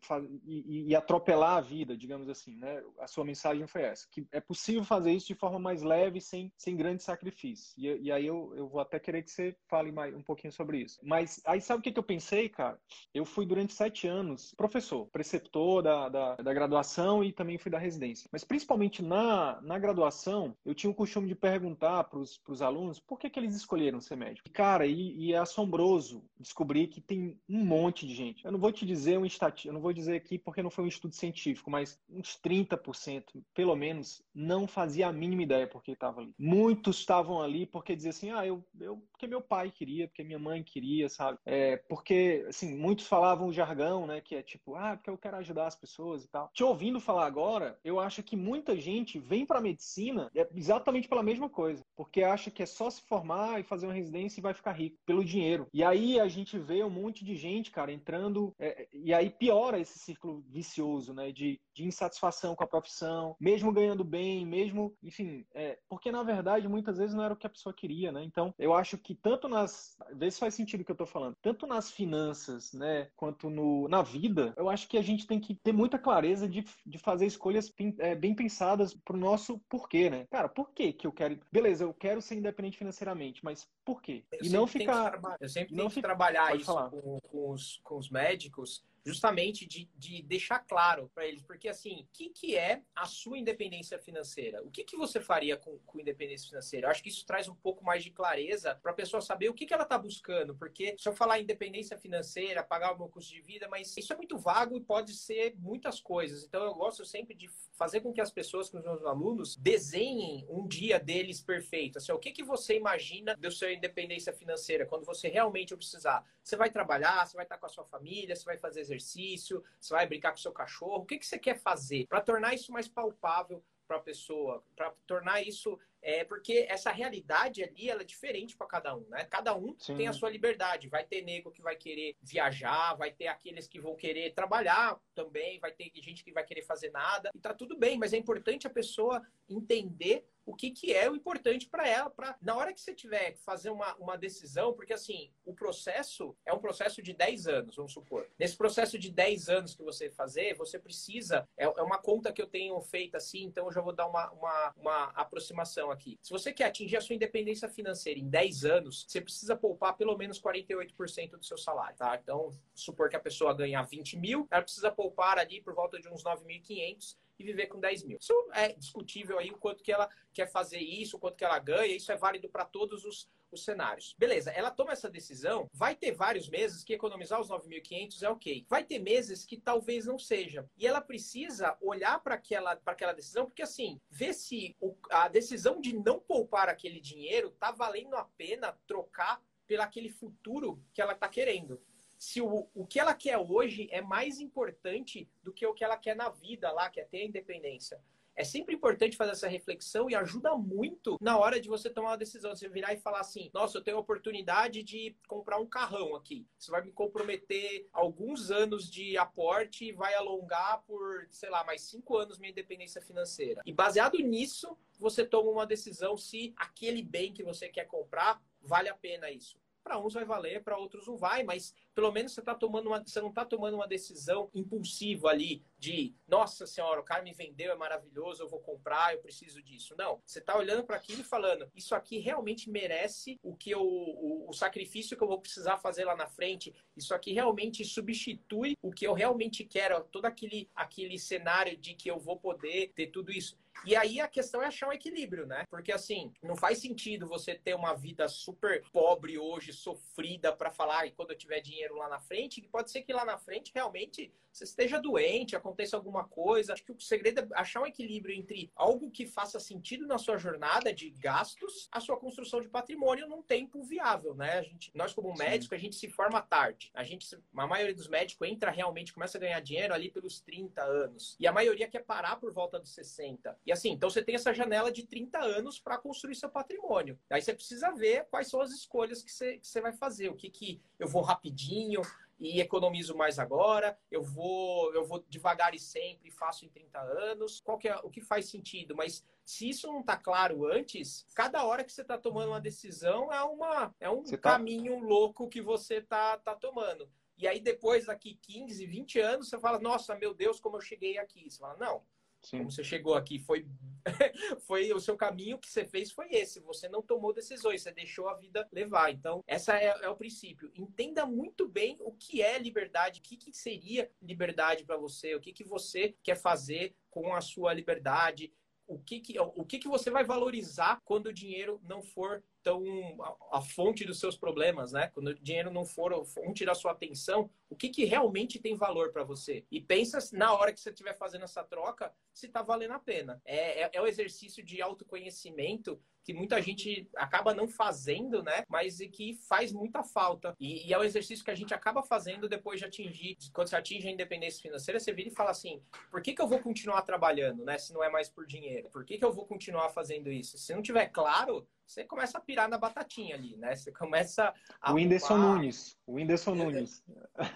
[0.45, 2.83] E, e atropelar a vida, digamos assim, né?
[2.99, 4.07] A sua mensagem foi essa.
[4.11, 7.75] Que é possível fazer isso de forma mais leve, sem, sem grande sacrifício.
[7.77, 10.79] E, e aí eu, eu vou até querer que você fale mais um pouquinho sobre
[10.79, 10.99] isso.
[11.03, 12.79] Mas aí sabe o que, que eu pensei, cara?
[13.13, 17.79] Eu fui durante sete anos professor, preceptor da, da, da graduação e também fui da
[17.79, 18.29] residência.
[18.33, 23.19] Mas principalmente na, na graduação, eu tinha o costume de perguntar para os alunos por
[23.19, 24.49] que, que eles escolheram ser médico.
[24.51, 28.45] Cara, e, e, é assombroso descobrir que tem um monte de gente.
[28.45, 30.85] Eu não vou te dizer um estatístico, eu não vou dizer aqui porque não foi
[30.85, 36.21] um estudo científico, mas uns 30%, pelo menos, não fazia a mínima ideia porque estava
[36.21, 36.35] ali.
[36.39, 40.39] Muitos estavam ali porque diziam assim, ah, eu, eu porque meu pai queria, porque minha
[40.39, 41.39] mãe queria, sabe?
[41.47, 45.37] É, porque, assim, muitos falavam o jargão, né, que é tipo, ah, porque eu quero
[45.39, 46.51] ajudar as pessoas e tal.
[46.53, 51.23] Te ouvindo falar agora, eu acho que muita gente vem para medicina é exatamente pela
[51.23, 54.53] mesma coisa, porque acha que é só se formar e fazer uma residência e vai
[54.53, 55.67] ficar rico pelo dinheiro.
[55.73, 59.79] E aí a gente vê um monte de gente, cara, entrando é, e aí piora
[59.79, 65.45] esse círculo vicioso, né, de, de insatisfação com a profissão, mesmo ganhando bem, mesmo, enfim,
[65.53, 68.23] é, porque na verdade muitas vezes não era o que a pessoa queria, né?
[68.25, 71.37] Então eu acho que tanto nas, vê se faz sentido o que eu tô falando,
[71.43, 75.55] tanto nas finanças, né, quanto no, na vida, eu acho que a gente tem que
[75.57, 80.27] ter muita clareza de, de fazer escolhas é, bem pensadas pro nosso porquê, né?
[80.31, 84.25] Cara, por que que eu quero, beleza, eu quero ser independente financeiramente, mas por quê?
[84.33, 88.09] Eu e não ficar, eu sempre tenho que trabalhar isso com, com, os, com os
[88.09, 93.05] médicos justamente de, de deixar claro para eles, porque assim, o que, que é a
[93.07, 94.63] sua independência financeira?
[94.63, 96.87] O que, que você faria com, com independência financeira?
[96.87, 99.55] Eu acho que isso traz um pouco mais de clareza para a pessoa saber o
[99.55, 103.33] que, que ela está buscando, porque se eu falar independência financeira, pagar o meu custo
[103.33, 106.45] de vida, mas isso é muito vago e pode ser muitas coisas.
[106.45, 110.47] Então eu gosto sempre de fazer com que as pessoas, com os meus alunos, desenhem
[110.49, 111.99] um dia deles perfeito.
[111.99, 116.25] Assim, o que, que você imagina do seu independência financeira quando você realmente precisar?
[116.43, 119.95] Você vai trabalhar, você vai estar com a sua família, você vai fazer exercício, você
[119.95, 121.03] vai brincar com seu cachorro.
[121.03, 124.93] O que, que você quer fazer para tornar isso mais palpável para a pessoa, para
[125.07, 129.25] tornar isso é porque essa realidade ali ela é diferente para cada um, né?
[129.25, 129.97] Cada um Sim.
[129.97, 130.89] tem a sua liberdade.
[130.89, 135.59] Vai ter nego que vai querer viajar, vai ter aqueles que vão querer trabalhar também,
[135.59, 138.67] vai ter gente que vai querer fazer nada e tá tudo bem, mas é importante
[138.67, 142.81] a pessoa entender o que, que é o importante para ela, para na hora que
[142.81, 147.13] você tiver que fazer uma, uma decisão, porque assim, o processo é um processo de
[147.13, 148.29] 10 anos, vamos supor.
[148.39, 152.43] Nesse processo de 10 anos que você fazer, você precisa, é, é uma conta que
[152.43, 156.19] eu tenho feita assim, então eu já vou dar uma, uma, uma aproximação aqui.
[156.23, 160.17] Se você quer atingir a sua independência financeira em 10 anos, você precisa poupar pelo
[160.17, 162.19] menos 48% do seu salário, tá?
[162.23, 166.09] Então, supor que a pessoa ganha 20 mil, ela precisa poupar ali por volta de
[166.09, 168.19] uns 9.500 viver com 10 mil.
[168.21, 171.59] Isso é discutível aí o quanto que ela quer fazer isso, o quanto que ela
[171.59, 174.15] ganha, isso é válido para todos os, os cenários.
[174.19, 178.67] Beleza, ela toma essa decisão, vai ter vários meses que economizar os 9.500 é ok.
[178.69, 180.69] Vai ter meses que talvez não seja.
[180.77, 185.81] E ela precisa olhar para aquela, aquela decisão, porque assim, ver se o, a decisão
[185.81, 191.13] de não poupar aquele dinheiro tá valendo a pena trocar pelo aquele futuro que ela
[191.13, 191.81] está querendo
[192.25, 195.97] se o, o que ela quer hoje é mais importante do que o que ela
[195.97, 198.01] quer na vida lá, que é ter a independência.
[198.35, 202.17] É sempre importante fazer essa reflexão e ajuda muito na hora de você tomar uma
[202.17, 202.57] decisão.
[202.57, 206.45] Você virar e falar assim: nossa, eu tenho a oportunidade de comprar um carrão aqui.
[206.59, 211.83] Isso vai me comprometer alguns anos de aporte e vai alongar por, sei lá, mais
[211.83, 213.63] cinco anos minha independência financeira.
[213.65, 218.89] E baseado nisso, você toma uma decisão se aquele bem que você quer comprar vale
[218.89, 219.63] a pena isso.
[219.85, 223.05] Para uns vai valer, para outros não vai, mas pelo menos você tá tomando uma,
[223.05, 227.71] você não está tomando uma decisão impulsiva ali de, nossa senhora, o cara me vendeu,
[227.71, 229.95] é maravilhoso, eu vou comprar, eu preciso disso.
[229.99, 233.83] Não, você está olhando para aquilo e falando, isso aqui realmente merece o que eu,
[233.83, 236.75] o, o sacrifício que eu vou precisar fazer lá na frente.
[236.97, 242.11] Isso aqui realmente substitui o que eu realmente quero, todo aquele aquele cenário de que
[242.11, 243.59] eu vou poder ter tudo isso.
[243.85, 245.65] E aí a questão é achar um equilíbrio, né?
[245.69, 251.07] Porque assim, não faz sentido você ter uma vida super pobre hoje, sofrida, para falar,
[251.07, 253.73] e quando eu tiver dinheiro lá na frente, que pode ser que lá na frente
[253.75, 256.73] realmente você esteja doente, aconteça alguma coisa.
[256.73, 260.39] Acho que o segredo é achar um equilíbrio entre algo que faça sentido na sua
[260.39, 264.59] jornada de gastos, a sua construção de patrimônio num tempo viável, né?
[264.59, 266.93] A gente, nós como médico, a gente se forma tarde.
[266.95, 270.83] A gente, a maioria dos médicos entra realmente, começa a ganhar dinheiro ali pelos 30
[270.83, 271.37] anos.
[271.41, 273.59] E a maioria quer parar por volta dos 60.
[273.67, 277.19] E assim, então você tem essa janela de 30 anos para construir seu patrimônio.
[277.31, 280.29] Aí você precisa ver quais são as escolhas que você, que você vai fazer.
[280.29, 282.03] O que, que eu vou rapidinho,
[282.39, 287.61] e economizo mais agora, eu vou eu vou devagar e sempre, faço em 30 anos.
[287.61, 288.95] Qual que é o que faz sentido?
[288.95, 293.33] Mas se isso não está claro antes, cada hora que você está tomando uma decisão
[293.33, 294.39] é uma é um tá...
[294.39, 297.09] caminho louco que você tá tá tomando.
[297.37, 301.19] E aí depois daqui 15, 20 anos você fala: "Nossa, meu Deus, como eu cheguei
[301.19, 301.51] aqui".
[301.51, 302.03] Você fala: "Não,
[302.45, 302.59] Sim.
[302.59, 303.67] Como você chegou aqui, foi,
[304.67, 306.61] foi o seu caminho que você fez foi esse.
[306.61, 309.11] Você não tomou decisões, você deixou a vida levar.
[309.11, 310.71] Então, essa é, é o princípio.
[310.77, 315.41] Entenda muito bem o que é liberdade, o que, que seria liberdade para você, o
[315.41, 318.53] que, que você quer fazer com a sua liberdade,
[318.87, 322.83] o que, que, o que, que você vai valorizar quando o dinheiro não for tão
[323.23, 325.09] a, a, fonte dos seus problemas, né?
[325.09, 328.75] Quando o dinheiro não for a fonte da sua atenção, o que, que realmente tem
[328.75, 329.65] valor para você?
[329.71, 333.41] E pensa na hora que você estiver fazendo essa troca se está valendo a pena.
[333.45, 338.65] É, é, é o exercício de autoconhecimento que muita gente acaba não fazendo, né?
[338.69, 340.57] Mas que faz muita falta.
[340.59, 343.77] E, e, é o exercício que a gente acaba fazendo depois de atingir, quando você
[343.77, 347.03] atinge a independência financeira, você vira e fala assim: por que, que eu vou continuar
[347.03, 347.77] trabalhando, né?
[347.77, 348.89] Se não é mais por dinheiro?
[348.91, 350.57] Por que, que eu vou continuar fazendo isso?
[350.57, 353.77] Se não tiver claro, você começa a pirar na batatinha ali, né?
[353.77, 354.93] Você começa a.
[354.93, 355.99] O Whindersson Nunes.
[356.07, 357.05] O Whindersson Nunes.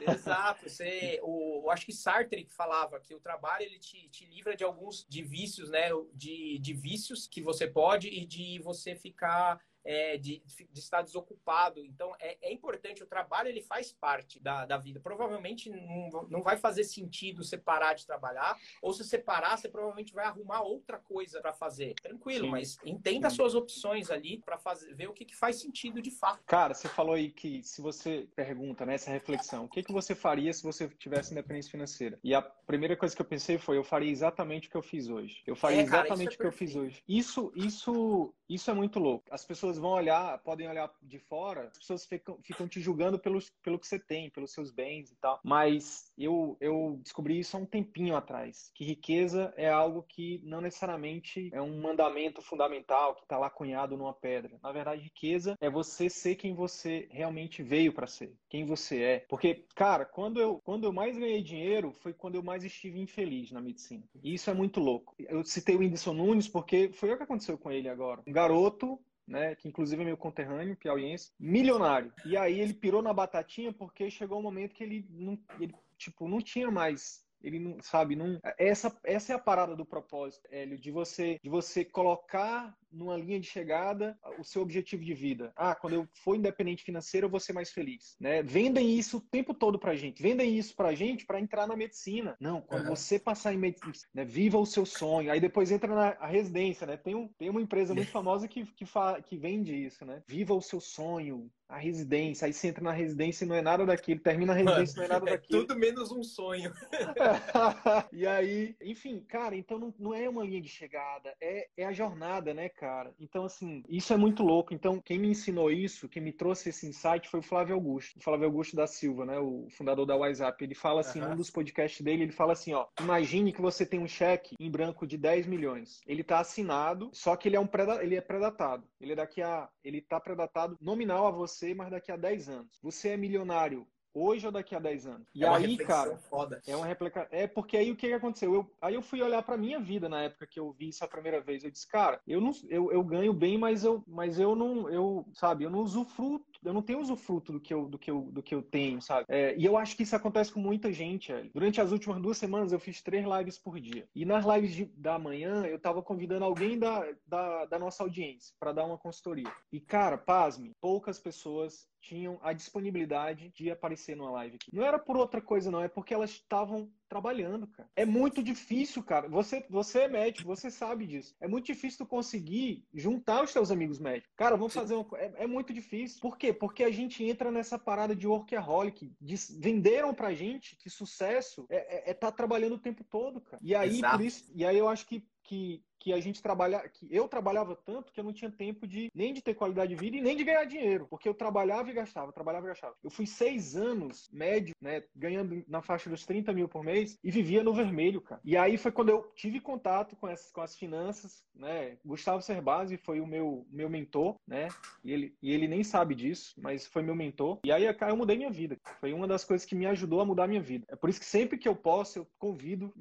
[0.01, 0.69] Exato.
[0.69, 4.55] Você, o, eu acho que Sartre que falava que o trabalho ele te, te livra
[4.55, 5.89] de alguns de vícios, né?
[6.13, 11.83] De, de vícios que você pode e de você ficar é, de, de, estar desocupado.
[11.83, 15.01] Então, é, é, importante, o trabalho ele faz parte da, da vida.
[15.01, 19.67] Provavelmente não, não vai fazer sentido você parar de trabalhar, ou se você parar, você
[19.67, 21.95] provavelmente vai arrumar outra coisa para fazer.
[22.03, 22.51] Tranquilo, Sim.
[22.51, 24.59] mas entenda as suas opções ali para
[24.95, 26.43] ver o que, que faz sentido de fato.
[26.45, 30.15] Cara, você falou aí que se você pergunta nessa né, reflexão, o que, que você
[30.15, 32.19] faria se você tivesse independência financeira?
[32.23, 35.09] E a primeira coisa que eu pensei foi, eu faria exatamente o que eu fiz
[35.09, 35.43] hoje.
[35.47, 37.03] Eu faria é, cara, exatamente é o que eu fiz hoje.
[37.09, 39.25] Isso, isso, isso é muito louco.
[39.31, 39.47] As
[39.79, 43.87] vão olhar, podem olhar de fora, as pessoas ficam, ficam te julgando pelos, pelo que
[43.87, 45.41] você tem, pelos seus bens e tal.
[45.45, 50.61] Mas eu, eu descobri isso há um tempinho atrás, que riqueza é algo que não
[50.61, 54.59] necessariamente é um mandamento fundamental que está lá cunhado numa pedra.
[54.63, 59.27] Na verdade, riqueza é você ser quem você realmente veio para ser, quem você é.
[59.29, 63.51] Porque, cara, quando eu, quando eu mais ganhei dinheiro foi quando eu mais estive infeliz
[63.51, 64.05] na medicina.
[64.23, 65.15] E isso é muito louco.
[65.19, 68.23] Eu citei o Whindersson Nunes porque foi o que aconteceu com ele agora.
[68.27, 72.13] Um garoto né, que inclusive é meu conterrâneo, piauiense, milionário.
[72.25, 76.27] E aí ele pirou na batatinha porque chegou um momento que ele não, ele, tipo,
[76.27, 78.41] não tinha mais ele não sabe, não.
[78.59, 83.41] Essa, essa é a parada do propósito, Hélio, de você, de você colocar numa linha
[83.41, 85.53] de chegada o seu objetivo de vida.
[85.57, 88.17] Ah, quando eu for independente financeiro, eu vou ser mais feliz.
[88.21, 88.43] Né?
[88.43, 90.23] Vendem isso o tempo todo pra gente.
[90.23, 92.37] Vendem isso pra gente para entrar na medicina.
[92.41, 92.97] Não, quando uhum.
[92.97, 95.31] você passar em medicina, né, viva o seu sonho.
[95.31, 96.97] Aí depois entra na residência, né?
[96.97, 100.23] Tem, um, tem uma empresa muito famosa que, que, fa, que vende isso, né?
[100.27, 103.85] Viva o seu sonho, a residência, aí você entra na residência e não é nada
[103.85, 105.67] daquilo, termina a residência e não é nada é daquilo.
[105.67, 106.73] Tudo menos um sonho.
[108.11, 111.93] e aí, enfim, cara, então não, não é uma linha de chegada, é, é a
[111.93, 113.13] jornada, né, cara?
[113.19, 114.73] Então, assim, isso é muito louco.
[114.73, 118.23] Então, quem me ensinou isso, quem me trouxe esse insight foi o Flávio Augusto, o
[118.23, 120.63] Flávio Augusto da Silva, né, o fundador da WhatsApp.
[120.63, 121.31] Ele fala assim, uhum.
[121.31, 124.71] num dos podcasts dele, ele fala assim, ó, imagine que você tem um cheque em
[124.71, 126.01] branco de 10 milhões.
[126.07, 127.69] Ele tá assinado, só que ele é um
[128.01, 128.85] ele é predatado.
[129.01, 132.79] Ele é daqui a ele tá predatado nominal a você, mas daqui a 10 anos.
[132.83, 135.29] Você é milionário hoje ou daqui a 10 anos.
[135.35, 136.61] E é aí, cara, foda.
[136.67, 137.29] é uma réplica.
[137.31, 138.55] É porque aí o que aconteceu?
[138.55, 141.09] Eu, aí eu fui olhar para minha vida na época que eu vi isso a
[141.09, 141.63] primeira vez.
[141.63, 145.27] Eu disse, cara, eu não, eu, eu ganho bem, mas eu, mas eu não, eu,
[145.35, 148.43] sabe, eu não usufruto, eu não tenho usufruto do que eu, do que eu, do
[148.43, 149.25] que eu tenho, sabe?
[149.29, 151.33] É, e eu acho que isso acontece com muita gente.
[151.33, 151.51] Velho.
[151.55, 154.07] Durante as últimas duas semanas eu fiz três lives por dia.
[154.15, 158.55] E nas lives de, da manhã eu tava convidando alguém da, da, da nossa audiência
[158.61, 159.51] para dar uma consultoria.
[159.73, 164.75] E cara, pasme, poucas pessoas tinham a disponibilidade de aparecer numa live aqui.
[164.75, 167.89] Não era por outra coisa, não, é porque elas estavam trabalhando, cara.
[167.97, 169.29] É muito difícil, cara.
[169.29, 171.35] Você, você é médico, você sabe disso.
[171.41, 174.33] É muito difícil tu conseguir juntar os teus amigos médicos.
[174.37, 176.21] Cara, vamos fazer uma é, é muito difícil.
[176.21, 176.53] Por quê?
[176.53, 179.13] Porque a gente entra nessa parada de workaholic.
[179.21, 183.41] De, venderam pra gente que sucesso é estar é, é tá trabalhando o tempo todo,
[183.41, 183.61] cara.
[183.63, 187.09] E aí, por isso, e aí eu acho que que que a gente trabalha, que
[187.11, 190.17] eu trabalhava tanto que eu não tinha tempo de nem de ter qualidade de vida
[190.17, 192.95] e nem de ganhar dinheiro, porque eu trabalhava e gastava, trabalhava e gastava.
[193.03, 197.31] Eu fui seis anos médio, né, ganhando na faixa dos 30 mil por mês e
[197.31, 198.41] vivia no vermelho, cara.
[198.45, 201.97] E aí foi quando eu tive contato com essas com as finanças, né?
[202.05, 204.69] Gustavo Cerbasi foi o meu meu mentor, né?
[205.05, 207.59] E ele, e ele nem sabe disso, mas foi meu mentor.
[207.65, 208.77] E aí eu mudei minha vida.
[209.01, 210.85] Foi uma das coisas que me ajudou a mudar minha vida.
[210.89, 212.93] É por isso que sempre que eu posso, eu convido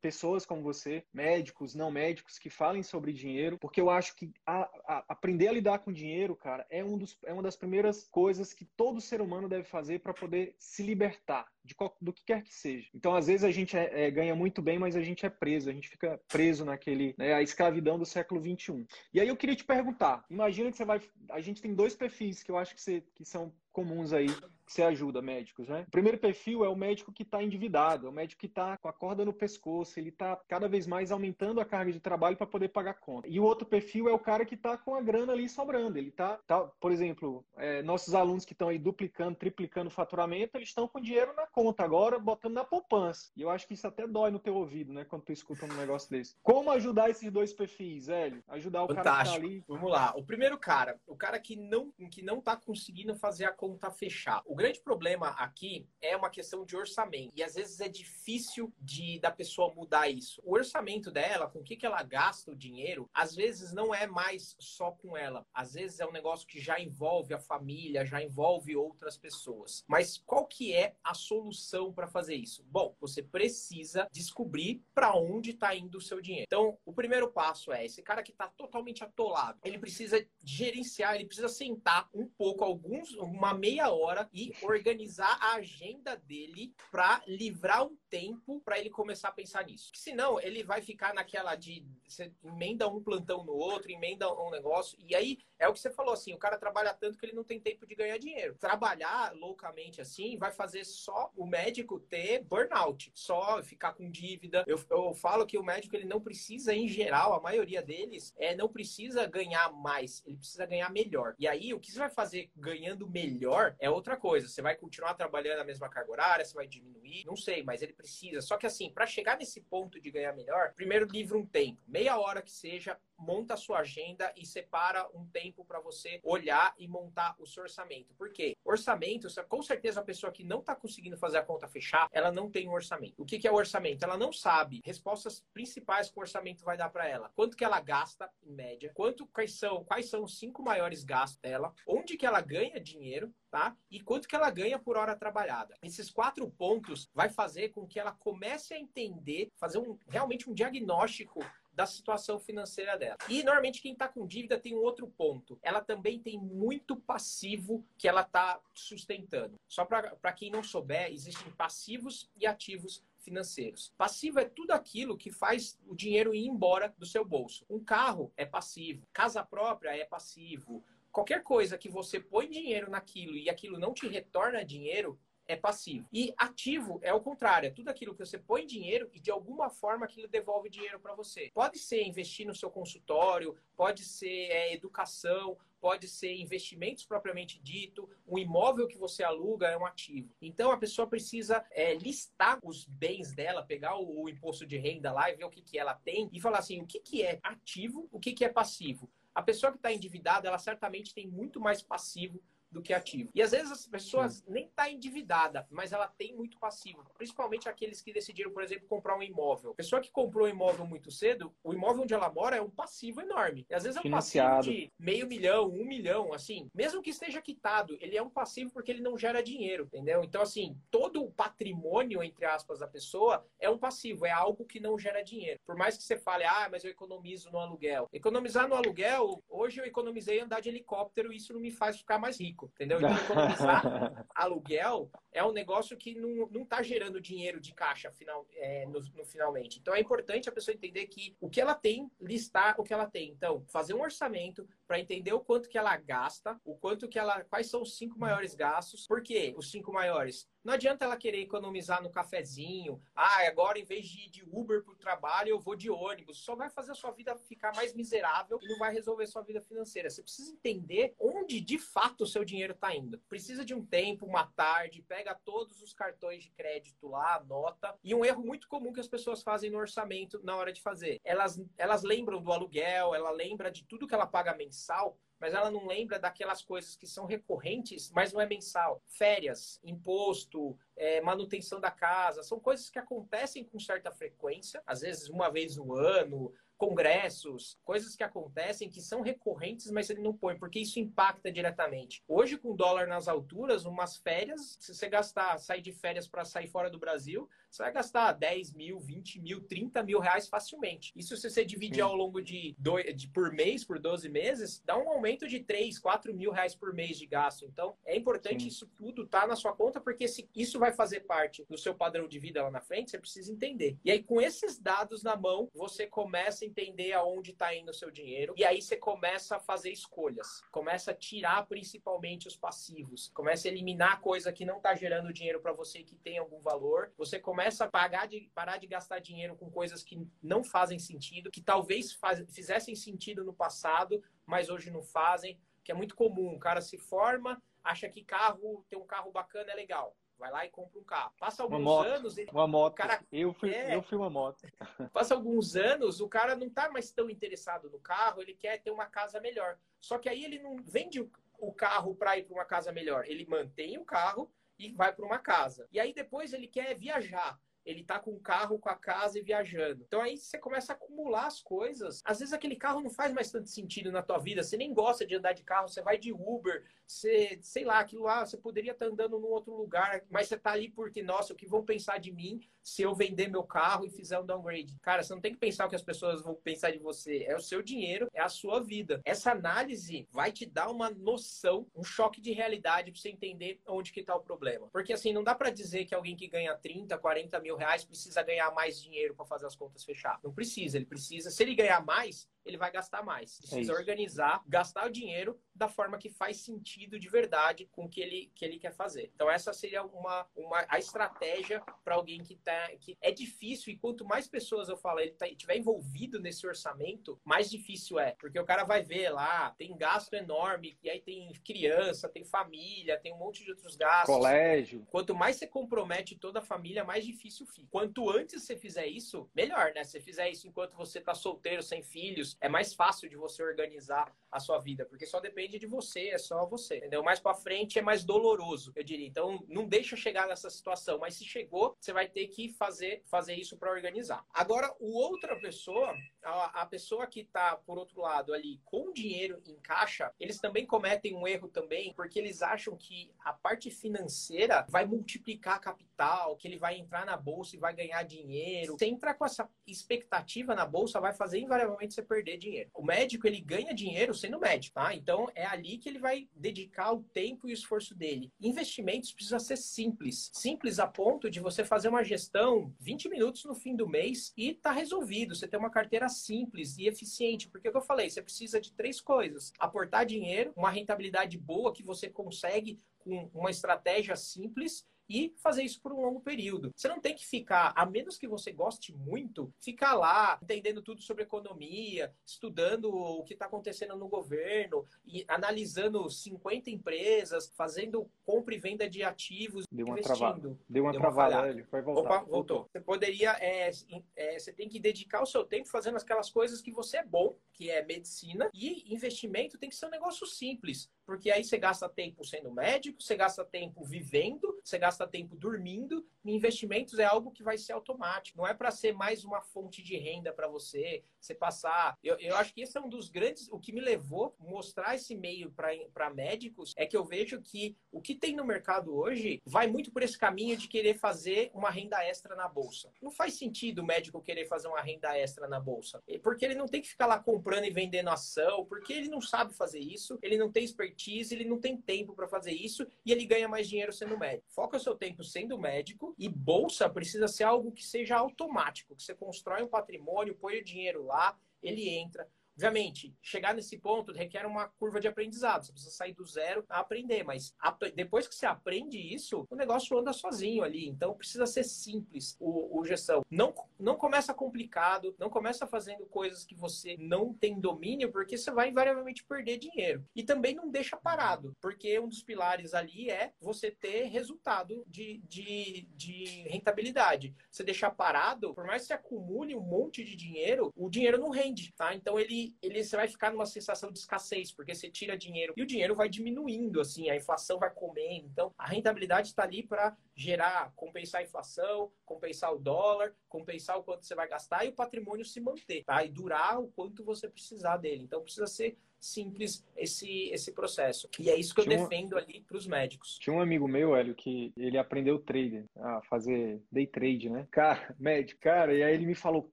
[0.00, 4.68] pessoas como você, médicos, não médicos, que falem sobre dinheiro, porque eu acho que a,
[4.86, 8.52] a, aprender a lidar com dinheiro, cara, é, um dos, é uma das primeiras coisas
[8.52, 12.42] que todo ser humano deve fazer para poder se libertar de qual, do que quer
[12.42, 12.86] que seja.
[12.92, 15.70] Então, às vezes, a gente é, é, ganha muito bem, mas a gente é preso,
[15.70, 18.86] a gente fica preso naquele, né, a escravidão do século XXI.
[19.14, 22.42] E aí eu queria te perguntar, imagina que você vai, a gente tem dois perfis
[22.42, 24.26] que eu acho que, você, que são comuns aí
[24.64, 25.84] que você ajuda médicos, né?
[25.88, 28.88] O primeiro perfil é o médico que está endividado, é o médico que está com
[28.88, 32.46] a corda no pescoço, ele está cada vez mais aumentando a carga de trabalho para
[32.46, 33.28] poder pagar a conta.
[33.28, 35.98] E o outro perfil é o cara que está com a grana ali sobrando.
[35.98, 40.56] Ele está, tá, por exemplo, é, nossos alunos que estão aí duplicando, triplicando o faturamento,
[40.56, 43.30] eles estão com dinheiro na conta agora, botando na poupança.
[43.36, 45.04] E eu acho que isso até dói no teu ouvido, né?
[45.04, 46.36] Quando tu escuta um negócio desse.
[46.42, 48.42] Como ajudar esses dois perfis, Hélio?
[48.48, 49.12] Ajudar o Fantástico.
[49.12, 49.64] cara que tá ali.
[49.68, 50.14] Vamos lá.
[50.16, 54.42] O primeiro cara, o cara que não, que não tá conseguindo fazer a conta fechar.
[54.46, 57.32] O grande problema aqui é uma questão de orçamento.
[57.34, 60.40] E às vezes é difícil de da pessoa mudar isso.
[60.44, 64.06] O orçamento dela, com o que, que ela gasta o dinheiro, às vezes não é
[64.06, 65.46] mais só com ela.
[65.52, 69.84] Às vezes é um negócio que já envolve a família, já envolve outras pessoas.
[69.86, 72.64] Mas qual que é a solução para fazer isso?
[72.64, 76.46] Bom, você precisa descobrir para onde está indo o seu dinheiro.
[76.46, 79.58] Então, o primeiro passo é esse cara que está totalmente atolado.
[79.64, 85.54] Ele precisa gerenciar, ele precisa sentar um pouco, alguns, uma meia hora e organizar a
[85.54, 89.86] agenda dele para livrar um tempo para ele começar a pensar nisso.
[89.86, 94.50] Porque senão ele vai ficar naquela de você emenda um plantão no outro, emenda um
[94.50, 97.32] negócio e aí é o que você falou assim, o cara trabalha tanto que ele
[97.32, 98.56] não tem tempo de ganhar dinheiro.
[98.58, 104.64] Trabalhar loucamente assim vai fazer só o médico ter burnout, só ficar com dívida.
[104.66, 108.54] Eu, eu falo que o médico ele não precisa em geral, a maioria deles é
[108.54, 111.34] não precisa ganhar mais, ele precisa ganhar melhor.
[111.38, 114.33] E aí o que você vai fazer ganhando melhor é outra coisa.
[114.42, 117.92] Você vai continuar trabalhando a mesma carga horária, você vai diminuir, não sei, mas ele
[117.92, 118.40] precisa.
[118.40, 122.18] Só que assim, para chegar nesse ponto de ganhar melhor, primeiro livre um tempo, meia
[122.18, 126.86] hora que seja, monta a sua agenda e separa um tempo para você olhar e
[126.88, 128.14] montar o seu orçamento.
[128.14, 128.56] Por quê?
[128.64, 132.50] Orçamento, com certeza a pessoa que não está conseguindo fazer a conta fechar, ela não
[132.50, 133.22] tem um orçamento.
[133.22, 134.02] O que, que é o orçamento?
[134.02, 137.30] Ela não sabe respostas principais que o orçamento vai dar para ela.
[137.34, 141.40] Quanto que ela gasta, em média, quanto quais são, quais são os cinco maiores gastos
[141.40, 143.76] dela, onde que ela ganha dinheiro, Tá?
[143.88, 145.78] E quanto que ela ganha por hora trabalhada.
[145.80, 150.52] Esses quatro pontos vai fazer com que ela comece a entender, fazer um, realmente um
[150.52, 151.38] diagnóstico
[151.74, 153.16] da situação financeira dela.
[153.28, 155.58] E normalmente quem está com dívida tem um outro ponto.
[155.62, 159.58] Ela também tem muito passivo que ela está sustentando.
[159.68, 163.92] Só para quem não souber, existem passivos e ativos financeiros.
[163.96, 167.64] Passivo é tudo aquilo que faz o dinheiro ir embora do seu bolso.
[167.68, 170.84] Um carro é passivo, casa própria é passivo.
[171.10, 176.08] Qualquer coisa que você põe dinheiro naquilo e aquilo não te retorna dinheiro, é passivo.
[176.12, 179.70] E ativo é o contrário, é tudo aquilo que você põe dinheiro e de alguma
[179.70, 181.50] forma aquilo devolve dinheiro para você.
[181.54, 188.08] Pode ser investir no seu consultório, pode ser é, educação, pode ser investimentos propriamente dito,
[188.26, 190.34] um imóvel que você aluga é um ativo.
[190.40, 195.12] Então a pessoa precisa é, listar os bens dela, pegar o, o, imposto de renda
[195.12, 197.38] lá e ver o que, que ela tem e falar assim, o que, que é
[197.42, 199.10] ativo, o que, que é passivo.
[199.34, 202.40] A pessoa que está endividada, ela certamente tem muito mais passivo
[202.74, 203.30] do que ativo.
[203.32, 204.44] E às vezes as pessoas Sim.
[204.48, 207.04] nem tá endividada, mas ela tem muito passivo.
[207.16, 209.74] Principalmente aqueles que decidiram, por exemplo, comprar um imóvel.
[209.74, 213.20] Pessoa que comprou um imóvel muito cedo, o imóvel onde ela mora é um passivo
[213.20, 213.64] enorme.
[213.70, 214.56] E às vezes é um Financiado.
[214.56, 216.68] passivo de meio milhão, um milhão, assim.
[216.74, 220.24] Mesmo que esteja quitado, ele é um passivo porque ele não gera dinheiro, entendeu?
[220.24, 224.80] Então, assim, todo o patrimônio, entre aspas, da pessoa é um passivo, é algo que
[224.80, 225.60] não gera dinheiro.
[225.64, 228.08] Por mais que você fale, ah, mas eu economizo no aluguel.
[228.12, 232.18] Economizar no aluguel, hoje eu economizei andar de helicóptero e isso não me faz ficar
[232.18, 232.98] mais rico entendeu?
[232.98, 238.46] Então, economizar aluguel é um negócio que não, não tá gerando dinheiro de caixa final,
[238.56, 239.78] é, no, no, finalmente.
[239.78, 243.06] Então, é importante a pessoa entender que o que ela tem, listar o que ela
[243.06, 243.30] tem.
[243.30, 247.44] Então, fazer um orçamento para entender o quanto que ela gasta, o quanto que ela,
[247.44, 249.06] quais são os cinco maiores gastos.
[249.06, 250.48] Por quê os cinco maiores?
[250.64, 252.98] Não adianta ela querer economizar no cafezinho.
[253.14, 256.38] Ah, agora em vez de ir de Uber para o trabalho, eu vou de ônibus.
[256.38, 259.60] Só vai fazer a sua vida ficar mais miserável e não vai resolver sua vida
[259.60, 260.08] financeira.
[260.08, 263.18] Você precisa entender onde de fato o seu dinheiro está indo.
[263.28, 267.94] Precisa de um tempo, uma tarde, pega todos os cartões de crédito lá, anota.
[268.02, 271.20] E um erro muito comum que as pessoas fazem no orçamento na hora de fazer.
[271.22, 275.70] Elas, elas lembram do aluguel, ela lembra de tudo que ela paga mensal, mas ela
[275.70, 279.02] não lembra daquelas coisas que são recorrentes, mas não é mensal.
[279.06, 285.28] Férias, imposto, é, manutenção da casa, são coisas que acontecem com certa frequência, às vezes
[285.28, 290.58] uma vez no ano, congressos, coisas que acontecem que são recorrentes, mas ele não põe,
[290.58, 292.24] porque isso impacta diretamente.
[292.26, 296.46] Hoje, com o dólar nas alturas, umas férias, se você gastar, sair de férias para
[296.46, 301.12] sair fora do Brasil, você vai gastar 10 mil, 20 mil, 30 mil reais facilmente.
[301.16, 302.02] Isso se você dividir Sim.
[302.02, 305.98] ao longo de, dois, de por mês, por 12 meses, dá um aumento de 3,
[305.98, 307.66] 4 mil reais por mês de gasto.
[307.66, 308.68] Então, é importante Sim.
[308.68, 312.28] isso tudo tá na sua conta, porque se isso vai fazer parte do seu padrão
[312.28, 313.98] de vida lá na frente, você precisa entender.
[314.04, 317.94] E aí, com esses dados na mão, você começa a entender aonde está indo o
[317.94, 318.54] seu dinheiro.
[318.56, 320.62] E aí você começa a fazer escolhas.
[320.70, 323.32] Começa a tirar principalmente os passivos.
[323.34, 327.12] Começa a eliminar coisa que não está gerando dinheiro para você que tem algum valor.
[327.18, 331.50] Você começa a pagar de, parar de gastar dinheiro com coisas que não fazem sentido,
[331.50, 335.58] que talvez faz, fizessem sentido no passado, mas hoje não fazem.
[335.82, 336.54] Que é muito comum.
[336.54, 340.66] O cara se forma, acha que carro, ter um carro bacana é legal vai lá
[340.66, 341.32] e compra um carro.
[341.38, 342.38] Passa alguns uma moto, anos.
[342.38, 342.94] Ele, uma moto.
[342.94, 344.66] Cara, eu, fui, é, eu fui uma moto.
[345.12, 348.90] Passa alguns anos, o cara não tá mais tão interessado no carro, ele quer ter
[348.90, 349.78] uma casa melhor.
[350.00, 351.20] Só que aí ele não vende
[351.58, 353.24] o carro para ir para uma casa melhor.
[353.26, 354.50] Ele mantém o carro
[354.86, 355.86] e vai para uma casa.
[355.90, 359.42] E aí depois ele quer viajar ele tá com o carro, com a casa e
[359.42, 360.02] viajando.
[360.06, 362.22] Então aí você começa a acumular as coisas.
[362.24, 364.62] Às vezes aquele carro não faz mais tanto sentido na tua vida.
[364.62, 368.22] Você nem gosta de andar de carro, você vai de Uber, você, sei lá, aquilo
[368.22, 371.52] lá, você poderia estar tá andando num outro lugar, mas você tá ali porque, nossa,
[371.52, 374.98] o que vão pensar de mim se eu vender meu carro e fizer um downgrade?
[375.02, 377.44] Cara, você não tem que pensar o que as pessoas vão pensar de você.
[377.44, 379.20] É o seu dinheiro, é a sua vida.
[379.24, 384.12] Essa análise vai te dar uma noção, um choque de realidade para você entender onde
[384.12, 384.88] que tá o problema.
[384.88, 388.04] Porque assim, não dá para dizer que alguém que ganha 30, 40 mil mil reais
[388.04, 390.38] precisa ganhar mais dinheiro para fazer as contas fechar.
[390.42, 391.50] Não precisa, ele precisa.
[391.50, 393.58] Se ele ganhar mais, ele vai gastar mais.
[393.58, 398.08] Precisa é organizar, gastar o dinheiro da forma que faz sentido de verdade com o
[398.08, 399.30] que ele, que ele quer fazer.
[399.34, 402.90] Então, essa seria uma, uma a estratégia para alguém que tá.
[403.00, 407.38] Que é difícil, e quanto mais pessoas eu falo, ele tá, estiver envolvido nesse orçamento,
[407.44, 408.32] mais difícil é.
[408.38, 413.18] Porque o cara vai ver lá, tem gasto enorme, e aí tem criança, tem família,
[413.18, 414.34] tem um monte de outros gastos.
[414.34, 415.06] Colégio.
[415.10, 417.88] Quanto mais você compromete toda a família, mais difícil fica.
[417.90, 420.04] Quanto antes você fizer isso, melhor, né?
[420.04, 423.62] Se você fizer isso enquanto você tá solteiro, sem filhos, é mais fácil de você
[423.62, 427.22] organizar a sua vida, porque só depende de você, é só você, entendeu?
[427.22, 429.26] Mais para frente é mais doloroso, eu diria.
[429.26, 433.54] Então, não deixa chegar nessa situação, mas se chegou, você vai ter que fazer, fazer
[433.54, 434.46] isso para organizar.
[434.52, 439.60] Agora, o outra pessoa, a, a pessoa que está por outro lado ali com dinheiro
[439.66, 444.86] em caixa, eles também cometem um erro também, porque eles acham que a parte financeira
[444.88, 446.13] vai multiplicar capital,
[446.58, 448.96] que ele vai entrar na bolsa e vai ganhar dinheiro.
[448.98, 452.90] Você entrar com essa expectativa na bolsa vai fazer invariavelmente você perder dinheiro.
[452.94, 455.14] O médico, ele ganha dinheiro sendo médico, tá?
[455.14, 458.52] Então é ali que ele vai dedicar o tempo e o esforço dele.
[458.60, 460.50] Investimentos precisa ser simples.
[460.52, 464.74] Simples a ponto de você fazer uma gestão 20 minutos no fim do mês e
[464.74, 465.54] tá resolvido.
[465.54, 467.68] Você tem uma carteira simples e eficiente.
[467.68, 472.02] Porque é eu falei, você precisa de três coisas: aportar dinheiro, uma rentabilidade boa que
[472.02, 476.90] você consegue com uma estratégia simples e fazer isso por um longo período.
[476.94, 481.22] Você não tem que ficar, a menos que você goste muito, ficar lá entendendo tudo
[481.22, 488.74] sobre economia, estudando o que está acontecendo no governo e analisando 50 empresas, fazendo compra
[488.74, 490.36] e venda de ativos, Deu uma investindo.
[490.36, 490.78] Travada.
[490.88, 492.40] Deu uma Deu travada, ele foi voltar.
[492.40, 492.88] Opa, voltou.
[492.90, 493.90] Você poderia, é,
[494.36, 497.56] é, você tem que dedicar o seu tempo fazendo aquelas coisas que você é bom,
[497.72, 502.08] que é medicina, e investimento tem que ser um negócio simples porque aí você gasta
[502.08, 506.26] tempo sendo médico, você gasta tempo vivendo, você gasta tempo dormindo.
[506.44, 510.02] E investimentos é algo que vai ser automático, não é para ser mais uma fonte
[510.02, 512.18] de renda para você, você passar.
[512.22, 513.68] Eu, eu acho que esse é um dos grandes.
[513.70, 517.96] O que me levou a mostrar esse meio para médicos é que eu vejo que
[518.12, 521.90] o que tem no mercado hoje vai muito por esse caminho de querer fazer uma
[521.90, 523.12] renda extra na bolsa.
[523.20, 526.86] Não faz sentido o médico querer fazer uma renda extra na bolsa, porque ele não
[526.86, 530.56] tem que ficar lá comprando e vendendo ação, porque ele não sabe fazer isso, ele
[530.56, 534.12] não tem expertise ele não tem tempo para fazer isso e ele ganha mais dinheiro
[534.12, 534.64] sendo médico.
[534.68, 539.22] Foca o seu tempo sendo médico e bolsa precisa ser algo que seja automático, que
[539.22, 541.33] você constrói um patrimônio, põe o dinheiro lá,
[541.82, 542.48] ele entra.
[542.74, 545.84] Obviamente, chegar nesse ponto requer uma curva de aprendizado.
[545.84, 547.72] Você precisa sair do zero a aprender, mas
[548.14, 551.08] depois que você aprende isso, o negócio anda sozinho ali.
[551.08, 553.44] Então precisa ser simples o, o gestão.
[553.48, 558.70] Não, não começa complicado, não começa fazendo coisas que você não tem domínio, porque você
[558.72, 560.24] vai invariavelmente perder dinheiro.
[560.34, 565.40] E também não deixa parado, porque um dos pilares ali é você ter resultado de,
[565.48, 567.54] de, de rentabilidade.
[567.70, 571.50] Você deixar parado, por mais que você acumule um monte de dinheiro, o dinheiro não
[571.50, 572.14] rende, tá?
[572.14, 575.82] Então ele ele, você vai ficar numa sensação de escassez, porque você tira dinheiro e
[575.82, 578.48] o dinheiro vai diminuindo, assim, a inflação vai comendo.
[578.52, 584.02] Então, a rentabilidade está ali para gerar, compensar a inflação, compensar o dólar, compensar o
[584.02, 586.24] quanto você vai gastar e o patrimônio se manter, tá?
[586.24, 588.22] E durar o quanto você precisar dele.
[588.22, 591.28] Então, precisa ser simples esse, esse processo.
[591.38, 592.38] E é isso que eu Tinha defendo um...
[592.38, 593.38] ali para os médicos.
[593.38, 597.66] Tinha um amigo meu, Hélio, que ele aprendeu trader, a fazer day trade, né?
[597.70, 599.70] Cara, médico, cara, e aí ele me falou,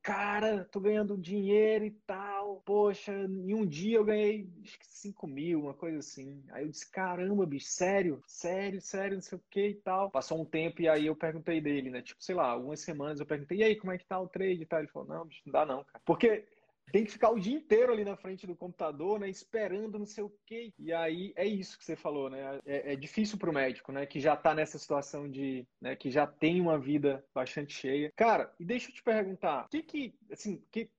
[0.02, 5.28] cara, tô ganhando dinheiro e tal, poxa, em um dia eu ganhei acho que 5
[5.28, 6.44] mil, uma coisa assim.
[6.52, 10.10] Aí eu disse, caramba, bicho, sério, sério, sério, não sei o que e tal.
[10.12, 12.02] Passou um tempo e aí eu perguntei dele, né?
[12.02, 14.62] Tipo, sei lá, algumas semanas eu perguntei, e aí, como é que tá o trade
[14.62, 14.80] e tal?
[14.80, 16.02] Ele falou, não, bicho, não dá não, cara.
[16.06, 16.46] Porque
[16.92, 19.30] tem que ficar o dia inteiro ali na frente do computador, né?
[19.30, 20.74] Esperando não sei o quê.
[20.78, 22.60] E aí é isso que você falou, né?
[22.66, 24.06] É, é difícil para o médico, né?
[24.06, 25.96] Que já está nessa situação de, né?
[25.96, 28.12] Que já tem uma vida bastante cheia.
[28.16, 30.90] Cara, e deixa eu te perguntar, o que que, assim, que,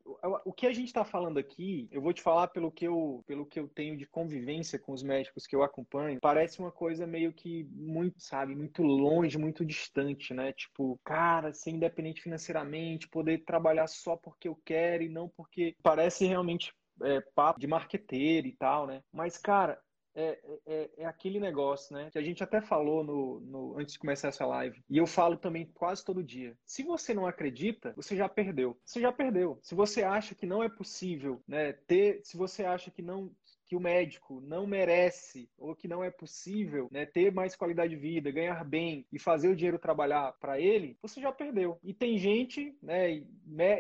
[0.44, 3.46] o que a gente está falando aqui, eu vou te falar pelo que eu, pelo
[3.46, 7.32] que eu tenho de convivência com os médicos que eu acompanho, parece uma coisa meio
[7.32, 10.52] que muito, sabe, muito longe, muito distante, né?
[10.52, 16.26] Tipo, cara, ser independente financeiramente, poder trabalhar só porque eu quero e não porque parece
[16.26, 16.72] realmente
[17.02, 19.02] é, papo de marqueteiro e tal, né?
[19.12, 19.80] Mas, cara,
[20.14, 22.10] é, é, é, aquele negócio, né?
[22.10, 24.82] Que a gente até falou no, no, antes de começar essa live.
[24.88, 26.56] E eu falo também quase todo dia.
[26.66, 28.78] Se você não acredita, você já perdeu.
[28.84, 29.58] Você já perdeu.
[29.62, 31.72] Se você acha que não é possível, né?
[31.72, 33.30] Ter, se você acha que não
[33.72, 38.00] que o médico não merece ou que não é possível né, ter mais qualidade de
[38.00, 41.78] vida, ganhar bem e fazer o dinheiro trabalhar para ele, você já perdeu.
[41.82, 43.22] E tem gente, né,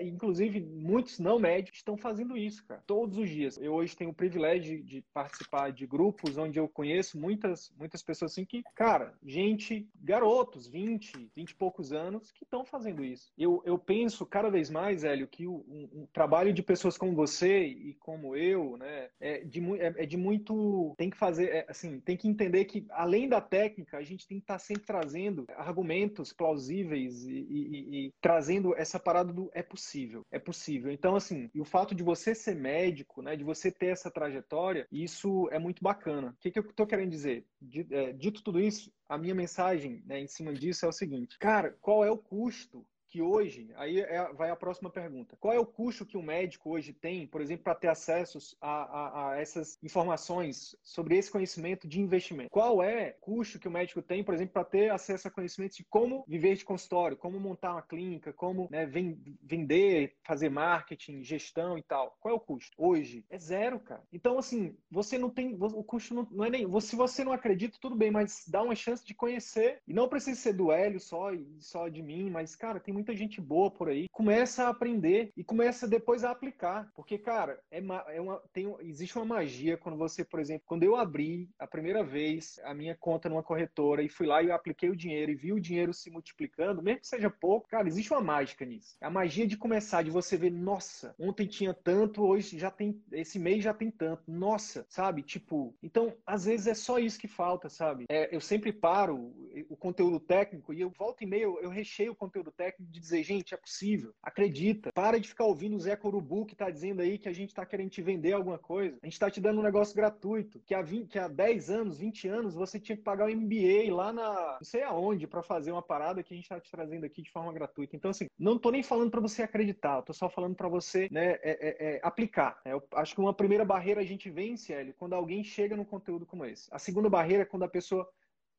[0.02, 3.58] inclusive muitos não médicos, estão fazendo isso, cara, todos os dias.
[3.58, 8.32] Eu hoje tenho o privilégio de participar de grupos onde eu conheço muitas, muitas pessoas
[8.32, 13.30] assim que, cara, gente, garotos, 20, 20 e poucos anos, que estão fazendo isso.
[13.36, 17.66] Eu, eu penso cada vez mais, Hélio, que o, um, trabalho de pessoas como você
[17.66, 20.94] e como eu, né, é de muito é, é, de muito.
[20.96, 24.38] Tem que fazer, é, assim, tem que entender que, além da técnica, a gente tem
[24.38, 29.62] que estar tá sempre trazendo argumentos plausíveis e, e, e, trazendo essa parada do é
[29.62, 30.90] possível, é possível.
[30.92, 34.86] Então, assim, e o fato de você ser médico, né, de você ter essa trajetória,
[34.90, 36.28] isso é muito bacana.
[36.28, 37.44] O que, que eu estou querendo dizer?
[37.90, 41.76] É, dito tudo isso, a minha mensagem né, em cima disso é o seguinte: cara,
[41.80, 45.36] qual é o custo que hoje, aí é, vai a próxima pergunta.
[45.38, 48.70] Qual é o custo que o médico hoje tem, por exemplo, para ter acesso a,
[48.70, 52.48] a, a, essas informações sobre esse conhecimento de investimento?
[52.48, 55.76] Qual é o custo que o médico tem, por exemplo, para ter acesso a conhecimentos
[55.76, 61.76] de como viver de consultório, como montar uma clínica, como né, vender, fazer marketing, gestão
[61.76, 62.16] e tal?
[62.18, 62.74] Qual é o custo?
[62.78, 64.02] Hoje é zero, cara.
[64.10, 65.54] Então, assim, você não tem.
[65.60, 66.80] O custo não, não é nem.
[66.80, 69.82] Se você não acredita, tudo bem, mas dá uma chance de conhecer.
[69.86, 73.40] E não precisa ser do Hélio só, só de mim, mas, cara, tem muita gente
[73.40, 76.88] boa por aí, começa a aprender e começa depois a aplicar.
[76.94, 77.78] Porque, cara, é,
[78.14, 82.04] é uma, tem, existe uma magia quando você, por exemplo, quando eu abri a primeira
[82.04, 85.52] vez a minha conta numa corretora e fui lá e apliquei o dinheiro e vi
[85.52, 88.96] o dinheiro se multiplicando, mesmo que seja pouco, cara, existe uma mágica nisso.
[89.00, 93.38] A magia de começar, de você ver, nossa, ontem tinha tanto, hoje já tem, esse
[93.38, 94.22] mês já tem tanto.
[94.28, 95.22] Nossa, sabe?
[95.22, 98.04] Tipo, então, às vezes é só isso que falta, sabe?
[98.08, 99.32] É, eu sempre paro
[99.68, 103.22] o conteúdo técnico e eu volto e meio, eu recheio o conteúdo técnico de dizer,
[103.24, 104.92] gente, é possível, acredita.
[104.92, 107.64] Para de ficar ouvindo o Zé Corubu que tá dizendo aí que a gente tá
[107.64, 108.96] querendo te vender alguma coisa.
[109.02, 111.98] A gente tá te dando um negócio gratuito, que há, 20, que há 10 anos,
[111.98, 115.72] 20 anos, você tinha que pagar o MBA lá na não sei aonde para fazer
[115.72, 117.96] uma parada que a gente tá te trazendo aqui de forma gratuita.
[117.96, 121.08] Então, assim, não tô nem falando para você acreditar, eu tô só falando para você
[121.10, 122.60] né, é, é, é, aplicar.
[122.64, 125.84] É, eu acho que uma primeira barreira a gente vence, Hélio, quando alguém chega num
[125.84, 126.68] conteúdo como esse.
[126.70, 128.08] A segunda barreira é quando a pessoa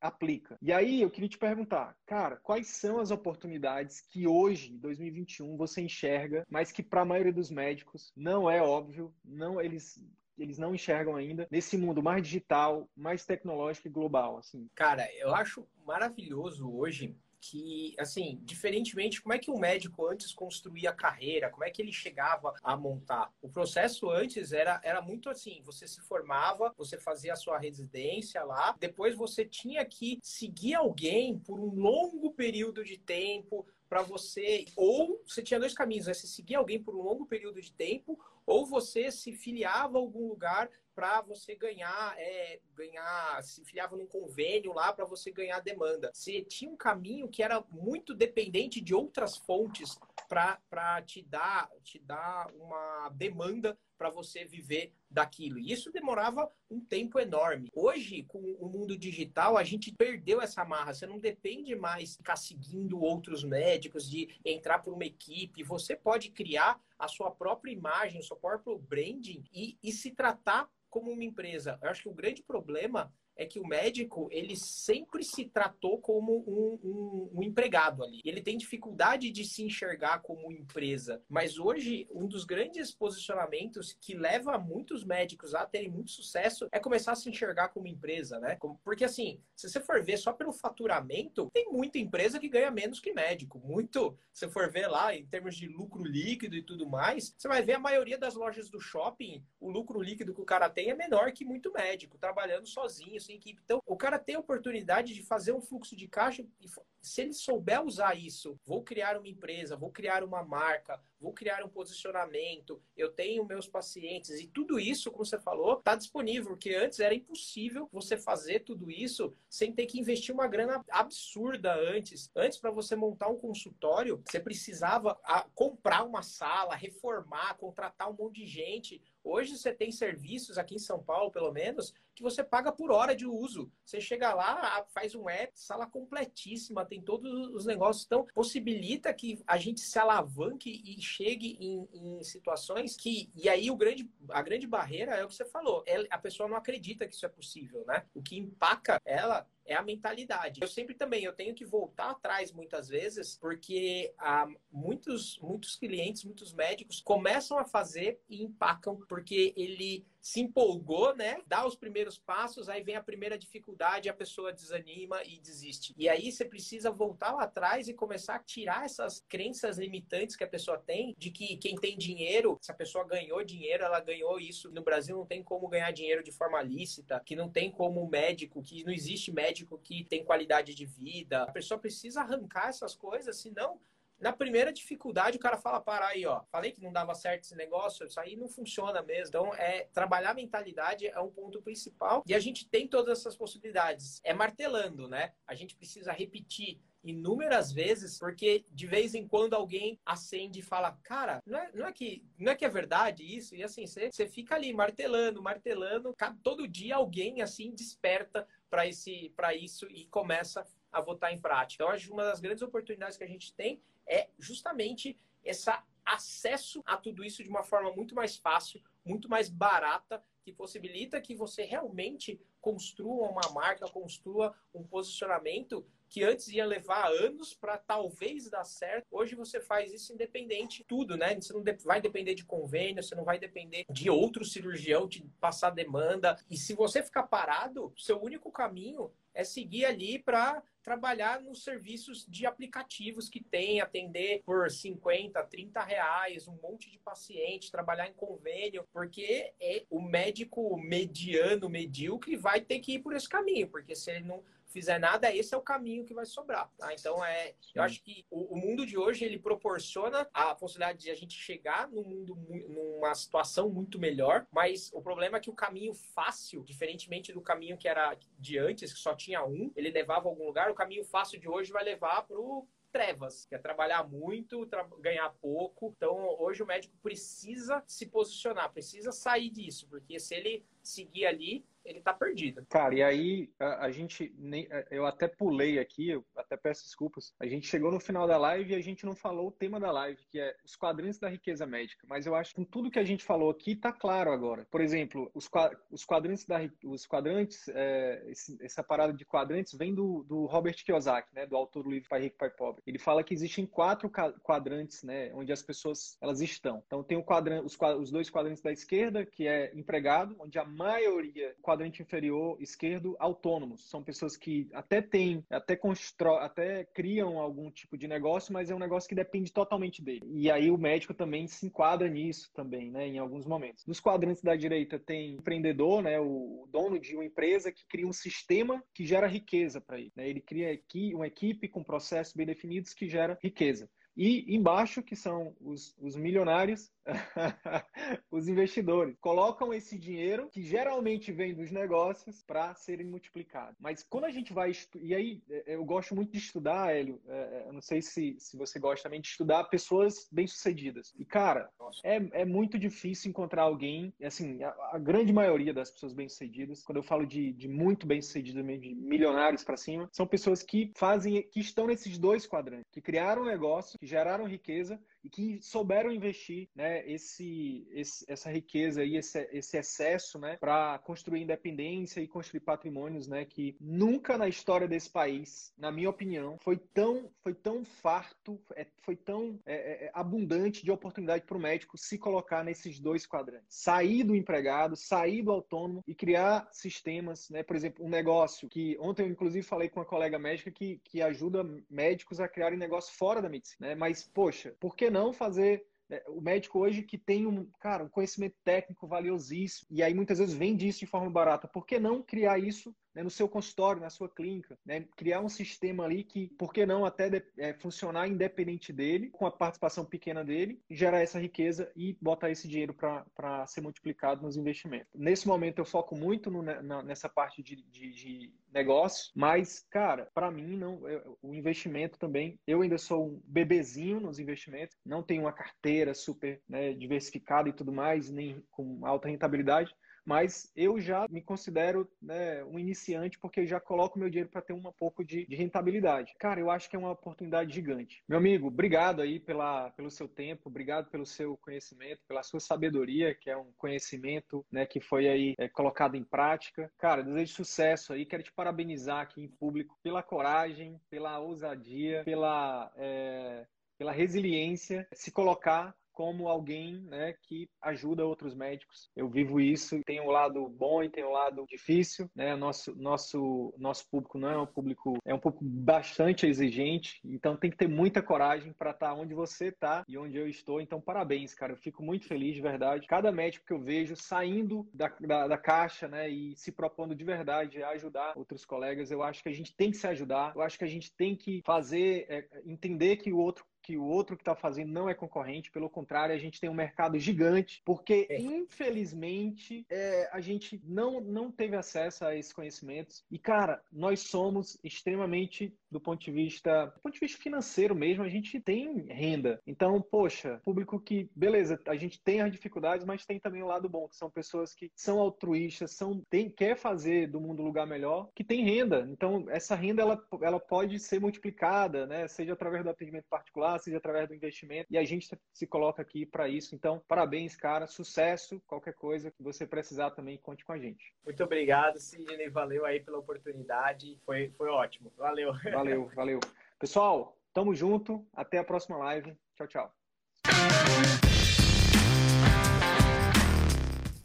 [0.03, 0.57] aplica.
[0.61, 5.81] E aí eu queria te perguntar, cara, quais são as oportunidades que hoje, 2021, você
[5.81, 10.03] enxerga, mas que para a maioria dos médicos não é óbvio, não eles
[10.35, 14.67] eles não enxergam ainda nesse mundo mais digital, mais tecnológico e global, assim.
[14.73, 17.15] Cara, eu acho maravilhoso hoje
[17.45, 21.81] que, assim, diferentemente, como é que um médico antes construía a carreira, como é que
[21.81, 23.33] ele chegava a montar?
[23.41, 28.41] O processo antes era, era muito assim: você se formava, você fazia a sua residência
[28.45, 34.63] lá, depois você tinha que seguir alguém por um longo período de tempo para você.
[34.77, 36.13] Ou você tinha dois caminhos: né?
[36.13, 40.29] você seguir alguém por um longo período de tempo, ou você se filiava a algum
[40.29, 46.11] lugar para você ganhar, é, ganhar, se filiava num convênio lá para você ganhar demanda.
[46.13, 51.99] Você tinha um caminho que era muito dependente de outras fontes para te dar, te
[51.99, 55.57] dar uma demanda para você viver daquilo.
[55.57, 57.69] E isso demorava um tempo enorme.
[57.73, 60.93] Hoje, com o mundo digital, a gente perdeu essa marra.
[60.93, 65.63] Você não depende mais de ficar seguindo outros médicos, de entrar por uma equipe.
[65.63, 70.69] Você pode criar a sua própria imagem, o seu próprio branding e, e se tratar
[70.89, 71.79] como uma empresa.
[71.81, 76.43] Eu acho que o grande problema é que o médico ele sempre se tratou como
[76.47, 78.21] um, um, um, empregado ali.
[78.23, 81.21] Ele tem dificuldade de se enxergar como empresa.
[81.27, 86.79] Mas hoje, um dos grandes posicionamentos que leva muitos médicos a terem muito sucesso é
[86.79, 88.57] começar a se enxergar como empresa, né?
[88.83, 92.99] Porque assim, se você for ver só pelo faturamento, tem muita empresa que ganha menos
[92.99, 93.59] que médico.
[93.59, 94.17] Muito.
[94.31, 97.73] Se for ver lá em termos de lucro líquido e tudo mais, você vai ver
[97.73, 101.31] a maioria das lojas do shopping, o lucro líquido que o cara tem é menor
[101.31, 103.61] que muito médico, trabalhando sozinho sem equipe.
[103.63, 106.67] Então, o cara tem a oportunidade de fazer um fluxo de caixa e
[107.03, 111.63] se ele souber usar isso, vou criar uma empresa, vou criar uma marca, vou criar
[111.63, 116.73] um posicionamento, eu tenho meus pacientes e tudo isso, como você falou, está disponível, porque
[116.73, 122.31] antes era impossível você fazer tudo isso sem ter que investir uma grana absurda antes.
[122.35, 128.15] Antes, para você montar um consultório, você precisava ah, comprar uma sala, reformar, contratar um
[128.15, 129.01] monte de gente.
[129.23, 133.15] Hoje você tem serviços aqui em São Paulo, pelo menos, que você paga por hora
[133.15, 133.71] de uso.
[133.85, 138.05] Você chega lá, faz um app, sala completíssima, tem todos os negócios.
[138.05, 143.31] Então, possibilita que a gente se alavanque e chegue em, em situações que.
[143.33, 145.83] E aí o grande, a grande barreira é o que você falou.
[145.87, 148.05] É, a pessoa não acredita que isso é possível, né?
[148.13, 150.61] O que empaca ela é a mentalidade.
[150.61, 156.23] Eu sempre também eu tenho que voltar atrás muitas vezes, porque há muitos muitos clientes,
[156.23, 161.41] muitos médicos começam a fazer e empacam porque ele se empolgou, né?
[161.45, 165.93] Dá os primeiros passos, aí vem a primeira dificuldade, a pessoa desanima e desiste.
[165.97, 170.43] E aí você precisa voltar lá atrás e começar a tirar essas crenças limitantes que
[170.45, 174.39] a pessoa tem de que quem tem dinheiro, se a pessoa ganhou dinheiro, ela ganhou
[174.39, 174.71] isso.
[174.71, 178.63] No Brasil não tem como ganhar dinheiro de forma lícita, que não tem como médico,
[178.63, 181.43] que não existe médico que tem qualidade de vida.
[181.43, 183.77] A pessoa precisa arrancar essas coisas, senão
[184.23, 187.55] na primeira dificuldade, o cara fala: para aí, ó, falei que não dava certo esse
[187.55, 189.27] negócio, isso aí não funciona mesmo.
[189.27, 193.35] Então, é trabalhar a mentalidade é um ponto principal e a gente tem todas essas
[193.35, 194.21] possibilidades.
[194.23, 195.33] É martelando, né?
[195.45, 200.97] A gente precisa repetir inúmeras vezes, porque de vez em quando alguém acende e fala,
[201.03, 203.53] cara, não é, não é, que, não é que é verdade isso?
[203.53, 210.05] E assim, você, fica ali martelando, martelando, todo dia alguém assim desperta para isso e
[210.05, 211.83] começa a botar em prática.
[211.83, 215.71] Então, acho uma das grandes oportunidades que a gente tem é justamente esse
[216.05, 221.21] acesso a tudo isso de uma forma muito mais fácil, muito mais barata, que possibilita
[221.21, 227.75] que você realmente construa uma marca, construa um posicionamento que antes ia levar anos para
[227.75, 229.07] talvez dar certo.
[229.09, 231.33] Hoje você faz isso independente tudo, né?
[231.33, 235.71] Você não vai depender de convênio, você não vai depender de outro cirurgião te passar
[235.71, 236.37] demanda.
[236.51, 242.27] E se você ficar parado, seu único caminho é seguir ali para trabalhar nos serviços
[242.27, 248.13] de aplicativos que tem, atender por 50, 30 reais, um monte de paciente, trabalhar em
[248.13, 253.95] convênio, porque é o médico mediano, medíocre, vai ter que ir por esse caminho, porque
[253.95, 254.43] se ele não
[254.73, 256.69] fizer nada, esse é o caminho que vai sobrar.
[256.77, 256.91] Tá?
[256.93, 261.11] Então, é, eu acho que o, o, mundo de hoje ele proporciona a possibilidade de
[261.11, 262.35] a gente chegar num mundo,
[262.67, 267.77] numa situação muito melhor, mas o problema é que o caminho fácil, diferentemente do caminho
[267.77, 271.05] que era de antes, que só tinha um, ele levava a algum lugar, o caminho
[271.05, 275.93] fácil de hoje vai levar para o trevas, que é trabalhar muito, tra ganhar pouco.
[275.97, 281.65] Então, hoje o médico precisa se posicionar, precisa sair disso, porque se ele seguir ali,
[281.85, 282.65] ele tá perdido.
[282.69, 287.33] Cara, e aí a, a, gente nem, eu até pulei aqui, eu até peço desculpas.
[287.39, 289.91] A gente chegou no final da live e a gente não falou o tema da
[289.91, 292.05] live, que é os quadrantes da riqueza médica.
[292.07, 294.65] Mas eu acho que com tudo que a gente falou aqui tá claro agora.
[294.71, 295.49] Por exemplo, os,
[295.91, 300.75] os quadrantes da os quadrantes, é, esse, essa parada de quadrantes vem do, do Robert
[300.83, 302.81] Kiyosaki, né, do autor do livro Pai Rico Pai Pobre.
[302.85, 304.09] Ele fala que existem quatro
[304.41, 306.81] quadrantes, né, onde as pessoas elas estão.
[306.85, 310.65] Então tem o quadrante, os, os dois quadrantes da esquerda, que é empregado, onde a
[310.65, 313.89] maioria quadrante inferior esquerdo, autônomos.
[313.89, 318.75] São pessoas que até têm, até constrói, até criam algum tipo de negócio, mas é
[318.75, 320.21] um negócio que depende totalmente dele.
[320.25, 323.85] E aí o médico também se enquadra nisso também, né, em alguns momentos.
[323.87, 328.13] Nos quadrantes da direita tem empreendedor, né, o dono de uma empresa que cria um
[328.13, 330.11] sistema que gera riqueza para ele.
[330.15, 330.29] Né?
[330.29, 333.89] Ele cria aqui uma equipe com processos bem definidos que gera riqueza.
[334.15, 336.91] E embaixo, que são os, os milionários,
[338.31, 343.75] os investidores, colocam esse dinheiro, que geralmente vem dos negócios, para serem multiplicados.
[343.79, 344.71] Mas quando a gente vai.
[344.99, 347.21] E aí, é, é, eu gosto muito de estudar, Hélio.
[347.27, 351.13] É, eu não sei se, se você gosta também de estudar pessoas bem-sucedidas.
[351.17, 351.69] E, cara,
[352.03, 354.13] é, é muito difícil encontrar alguém.
[354.23, 358.63] Assim, a, a grande maioria das pessoas bem-sucedidas, quando eu falo de, de muito bem-sucedidas,
[358.79, 363.43] de milionários para cima, são pessoas que fazem, que estão nesses dois quadrantes, que criaram
[363.43, 369.15] um negócio que geraram riqueza e que souberam investir né, esse, esse essa riqueza e
[369.15, 374.87] esse, esse excesso né, para construir independência e construir patrimônios né, que nunca na história
[374.87, 380.05] desse país, na minha opinião, foi tão, foi tão farto, é, foi tão é, é,
[380.05, 383.67] é abundante de oportunidade para o médico se colocar nesses dois quadrantes.
[383.69, 388.97] Sair do empregado, sair do autônomo e criar sistemas, né, por exemplo, um negócio que
[388.99, 393.13] ontem eu inclusive falei com uma colega médica que, que ajuda médicos a criarem negócio
[393.15, 393.89] fora da medicina.
[393.89, 393.95] Né?
[393.95, 398.09] Mas, poxa, por que não fazer é, o médico hoje que tem um, cara, um
[398.09, 402.21] conhecimento técnico valiosíssimo, e aí muitas vezes vende isso de forma barata, por que não
[402.21, 406.47] criar isso né, no seu consultório, na sua clínica, né, criar um sistema ali que,
[406.57, 411.21] por que não até de, é, funcionar independente dele, com a participação pequena dele, gerar
[411.21, 415.07] essa riqueza e botar esse dinheiro para ser multiplicado nos investimentos.
[415.13, 420.29] Nesse momento eu foco muito no, na, nessa parte de, de, de negócio, mas, cara,
[420.33, 425.21] para mim, não, eu, o investimento também, eu ainda sou um bebezinho nos investimentos, não
[425.21, 429.95] tenho uma carteira super né, diversificada e tudo mais, nem com alta rentabilidade,
[430.25, 434.73] mas eu já me considero né, um iniciante porque já coloco meu dinheiro para ter
[434.73, 436.33] um pouco de, de, rentabilidade.
[436.39, 438.23] Cara, eu acho que é uma oportunidade gigante.
[438.27, 443.35] Meu amigo, obrigado aí pela, pelo seu tempo, obrigado pelo seu conhecimento, pela sua sabedoria,
[443.35, 446.91] que é um conhecimento né, que foi aí é, colocado em prática.
[446.97, 452.91] Cara, desejo sucesso aí, quero te parabenizar aqui em público pela coragem, pela ousadia, pela,
[452.95, 453.65] é,
[453.97, 459.09] pela resiliência, se colocar como alguém né, que ajuda outros médicos.
[459.15, 462.29] Eu vivo isso, tem um lado bom e tem um lado difícil.
[462.35, 462.55] Né?
[462.55, 467.69] Nosso, nosso, nosso público não é um público, é um público bastante exigente, então tem
[467.69, 470.79] que ter muita coragem para estar tá onde você está e onde eu estou.
[470.79, 471.73] Então, parabéns, cara.
[471.73, 473.07] Eu fico muito feliz de verdade.
[473.07, 477.23] Cada médico que eu vejo saindo da, da, da caixa né, e se propondo de
[477.23, 480.61] verdade a ajudar outros colegas, eu acho que a gente tem que se ajudar, eu
[480.61, 484.37] acho que a gente tem que fazer, é, entender que o outro que o outro
[484.37, 488.25] que está fazendo não é concorrente, pelo contrário, a gente tem um mercado gigante, porque
[488.29, 488.39] é.
[488.39, 493.25] infelizmente é, a gente não, não teve acesso a esses conhecimentos.
[493.29, 498.23] E, cara, nós somos extremamente, do ponto de vista, do ponto de vista financeiro mesmo,
[498.23, 499.61] a gente tem renda.
[499.65, 503.87] Então, poxa, público que, beleza, a gente tem as dificuldades, mas tem também o lado
[503.87, 507.85] bom, que são pessoas que são altruístas, são, tem, quer fazer do mundo um lugar
[507.85, 509.07] melhor, que tem renda.
[509.09, 512.27] Então, essa renda ela, ela pode ser multiplicada, né?
[512.27, 516.25] Seja através do atendimento particular seja através do investimento, e a gente se coloca aqui
[516.25, 516.73] para isso.
[516.75, 521.13] Então, parabéns, cara, sucesso, qualquer coisa que você precisar também, conte com a gente.
[521.23, 525.53] Muito obrigado, Sidney, valeu aí pela oportunidade, foi, foi ótimo, valeu.
[525.83, 526.39] Valeu, valeu.
[526.79, 529.91] Pessoal, tamo junto, até a próxima live, tchau, tchau.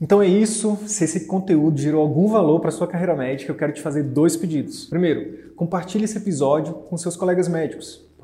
[0.00, 0.76] Então é isso.
[0.86, 4.36] Se esse conteúdo gerou algum valor para sua carreira médica, eu quero te fazer dois
[4.36, 4.86] pedidos.
[4.86, 8.07] Primeiro, compartilhe esse episódio com seus colegas médicos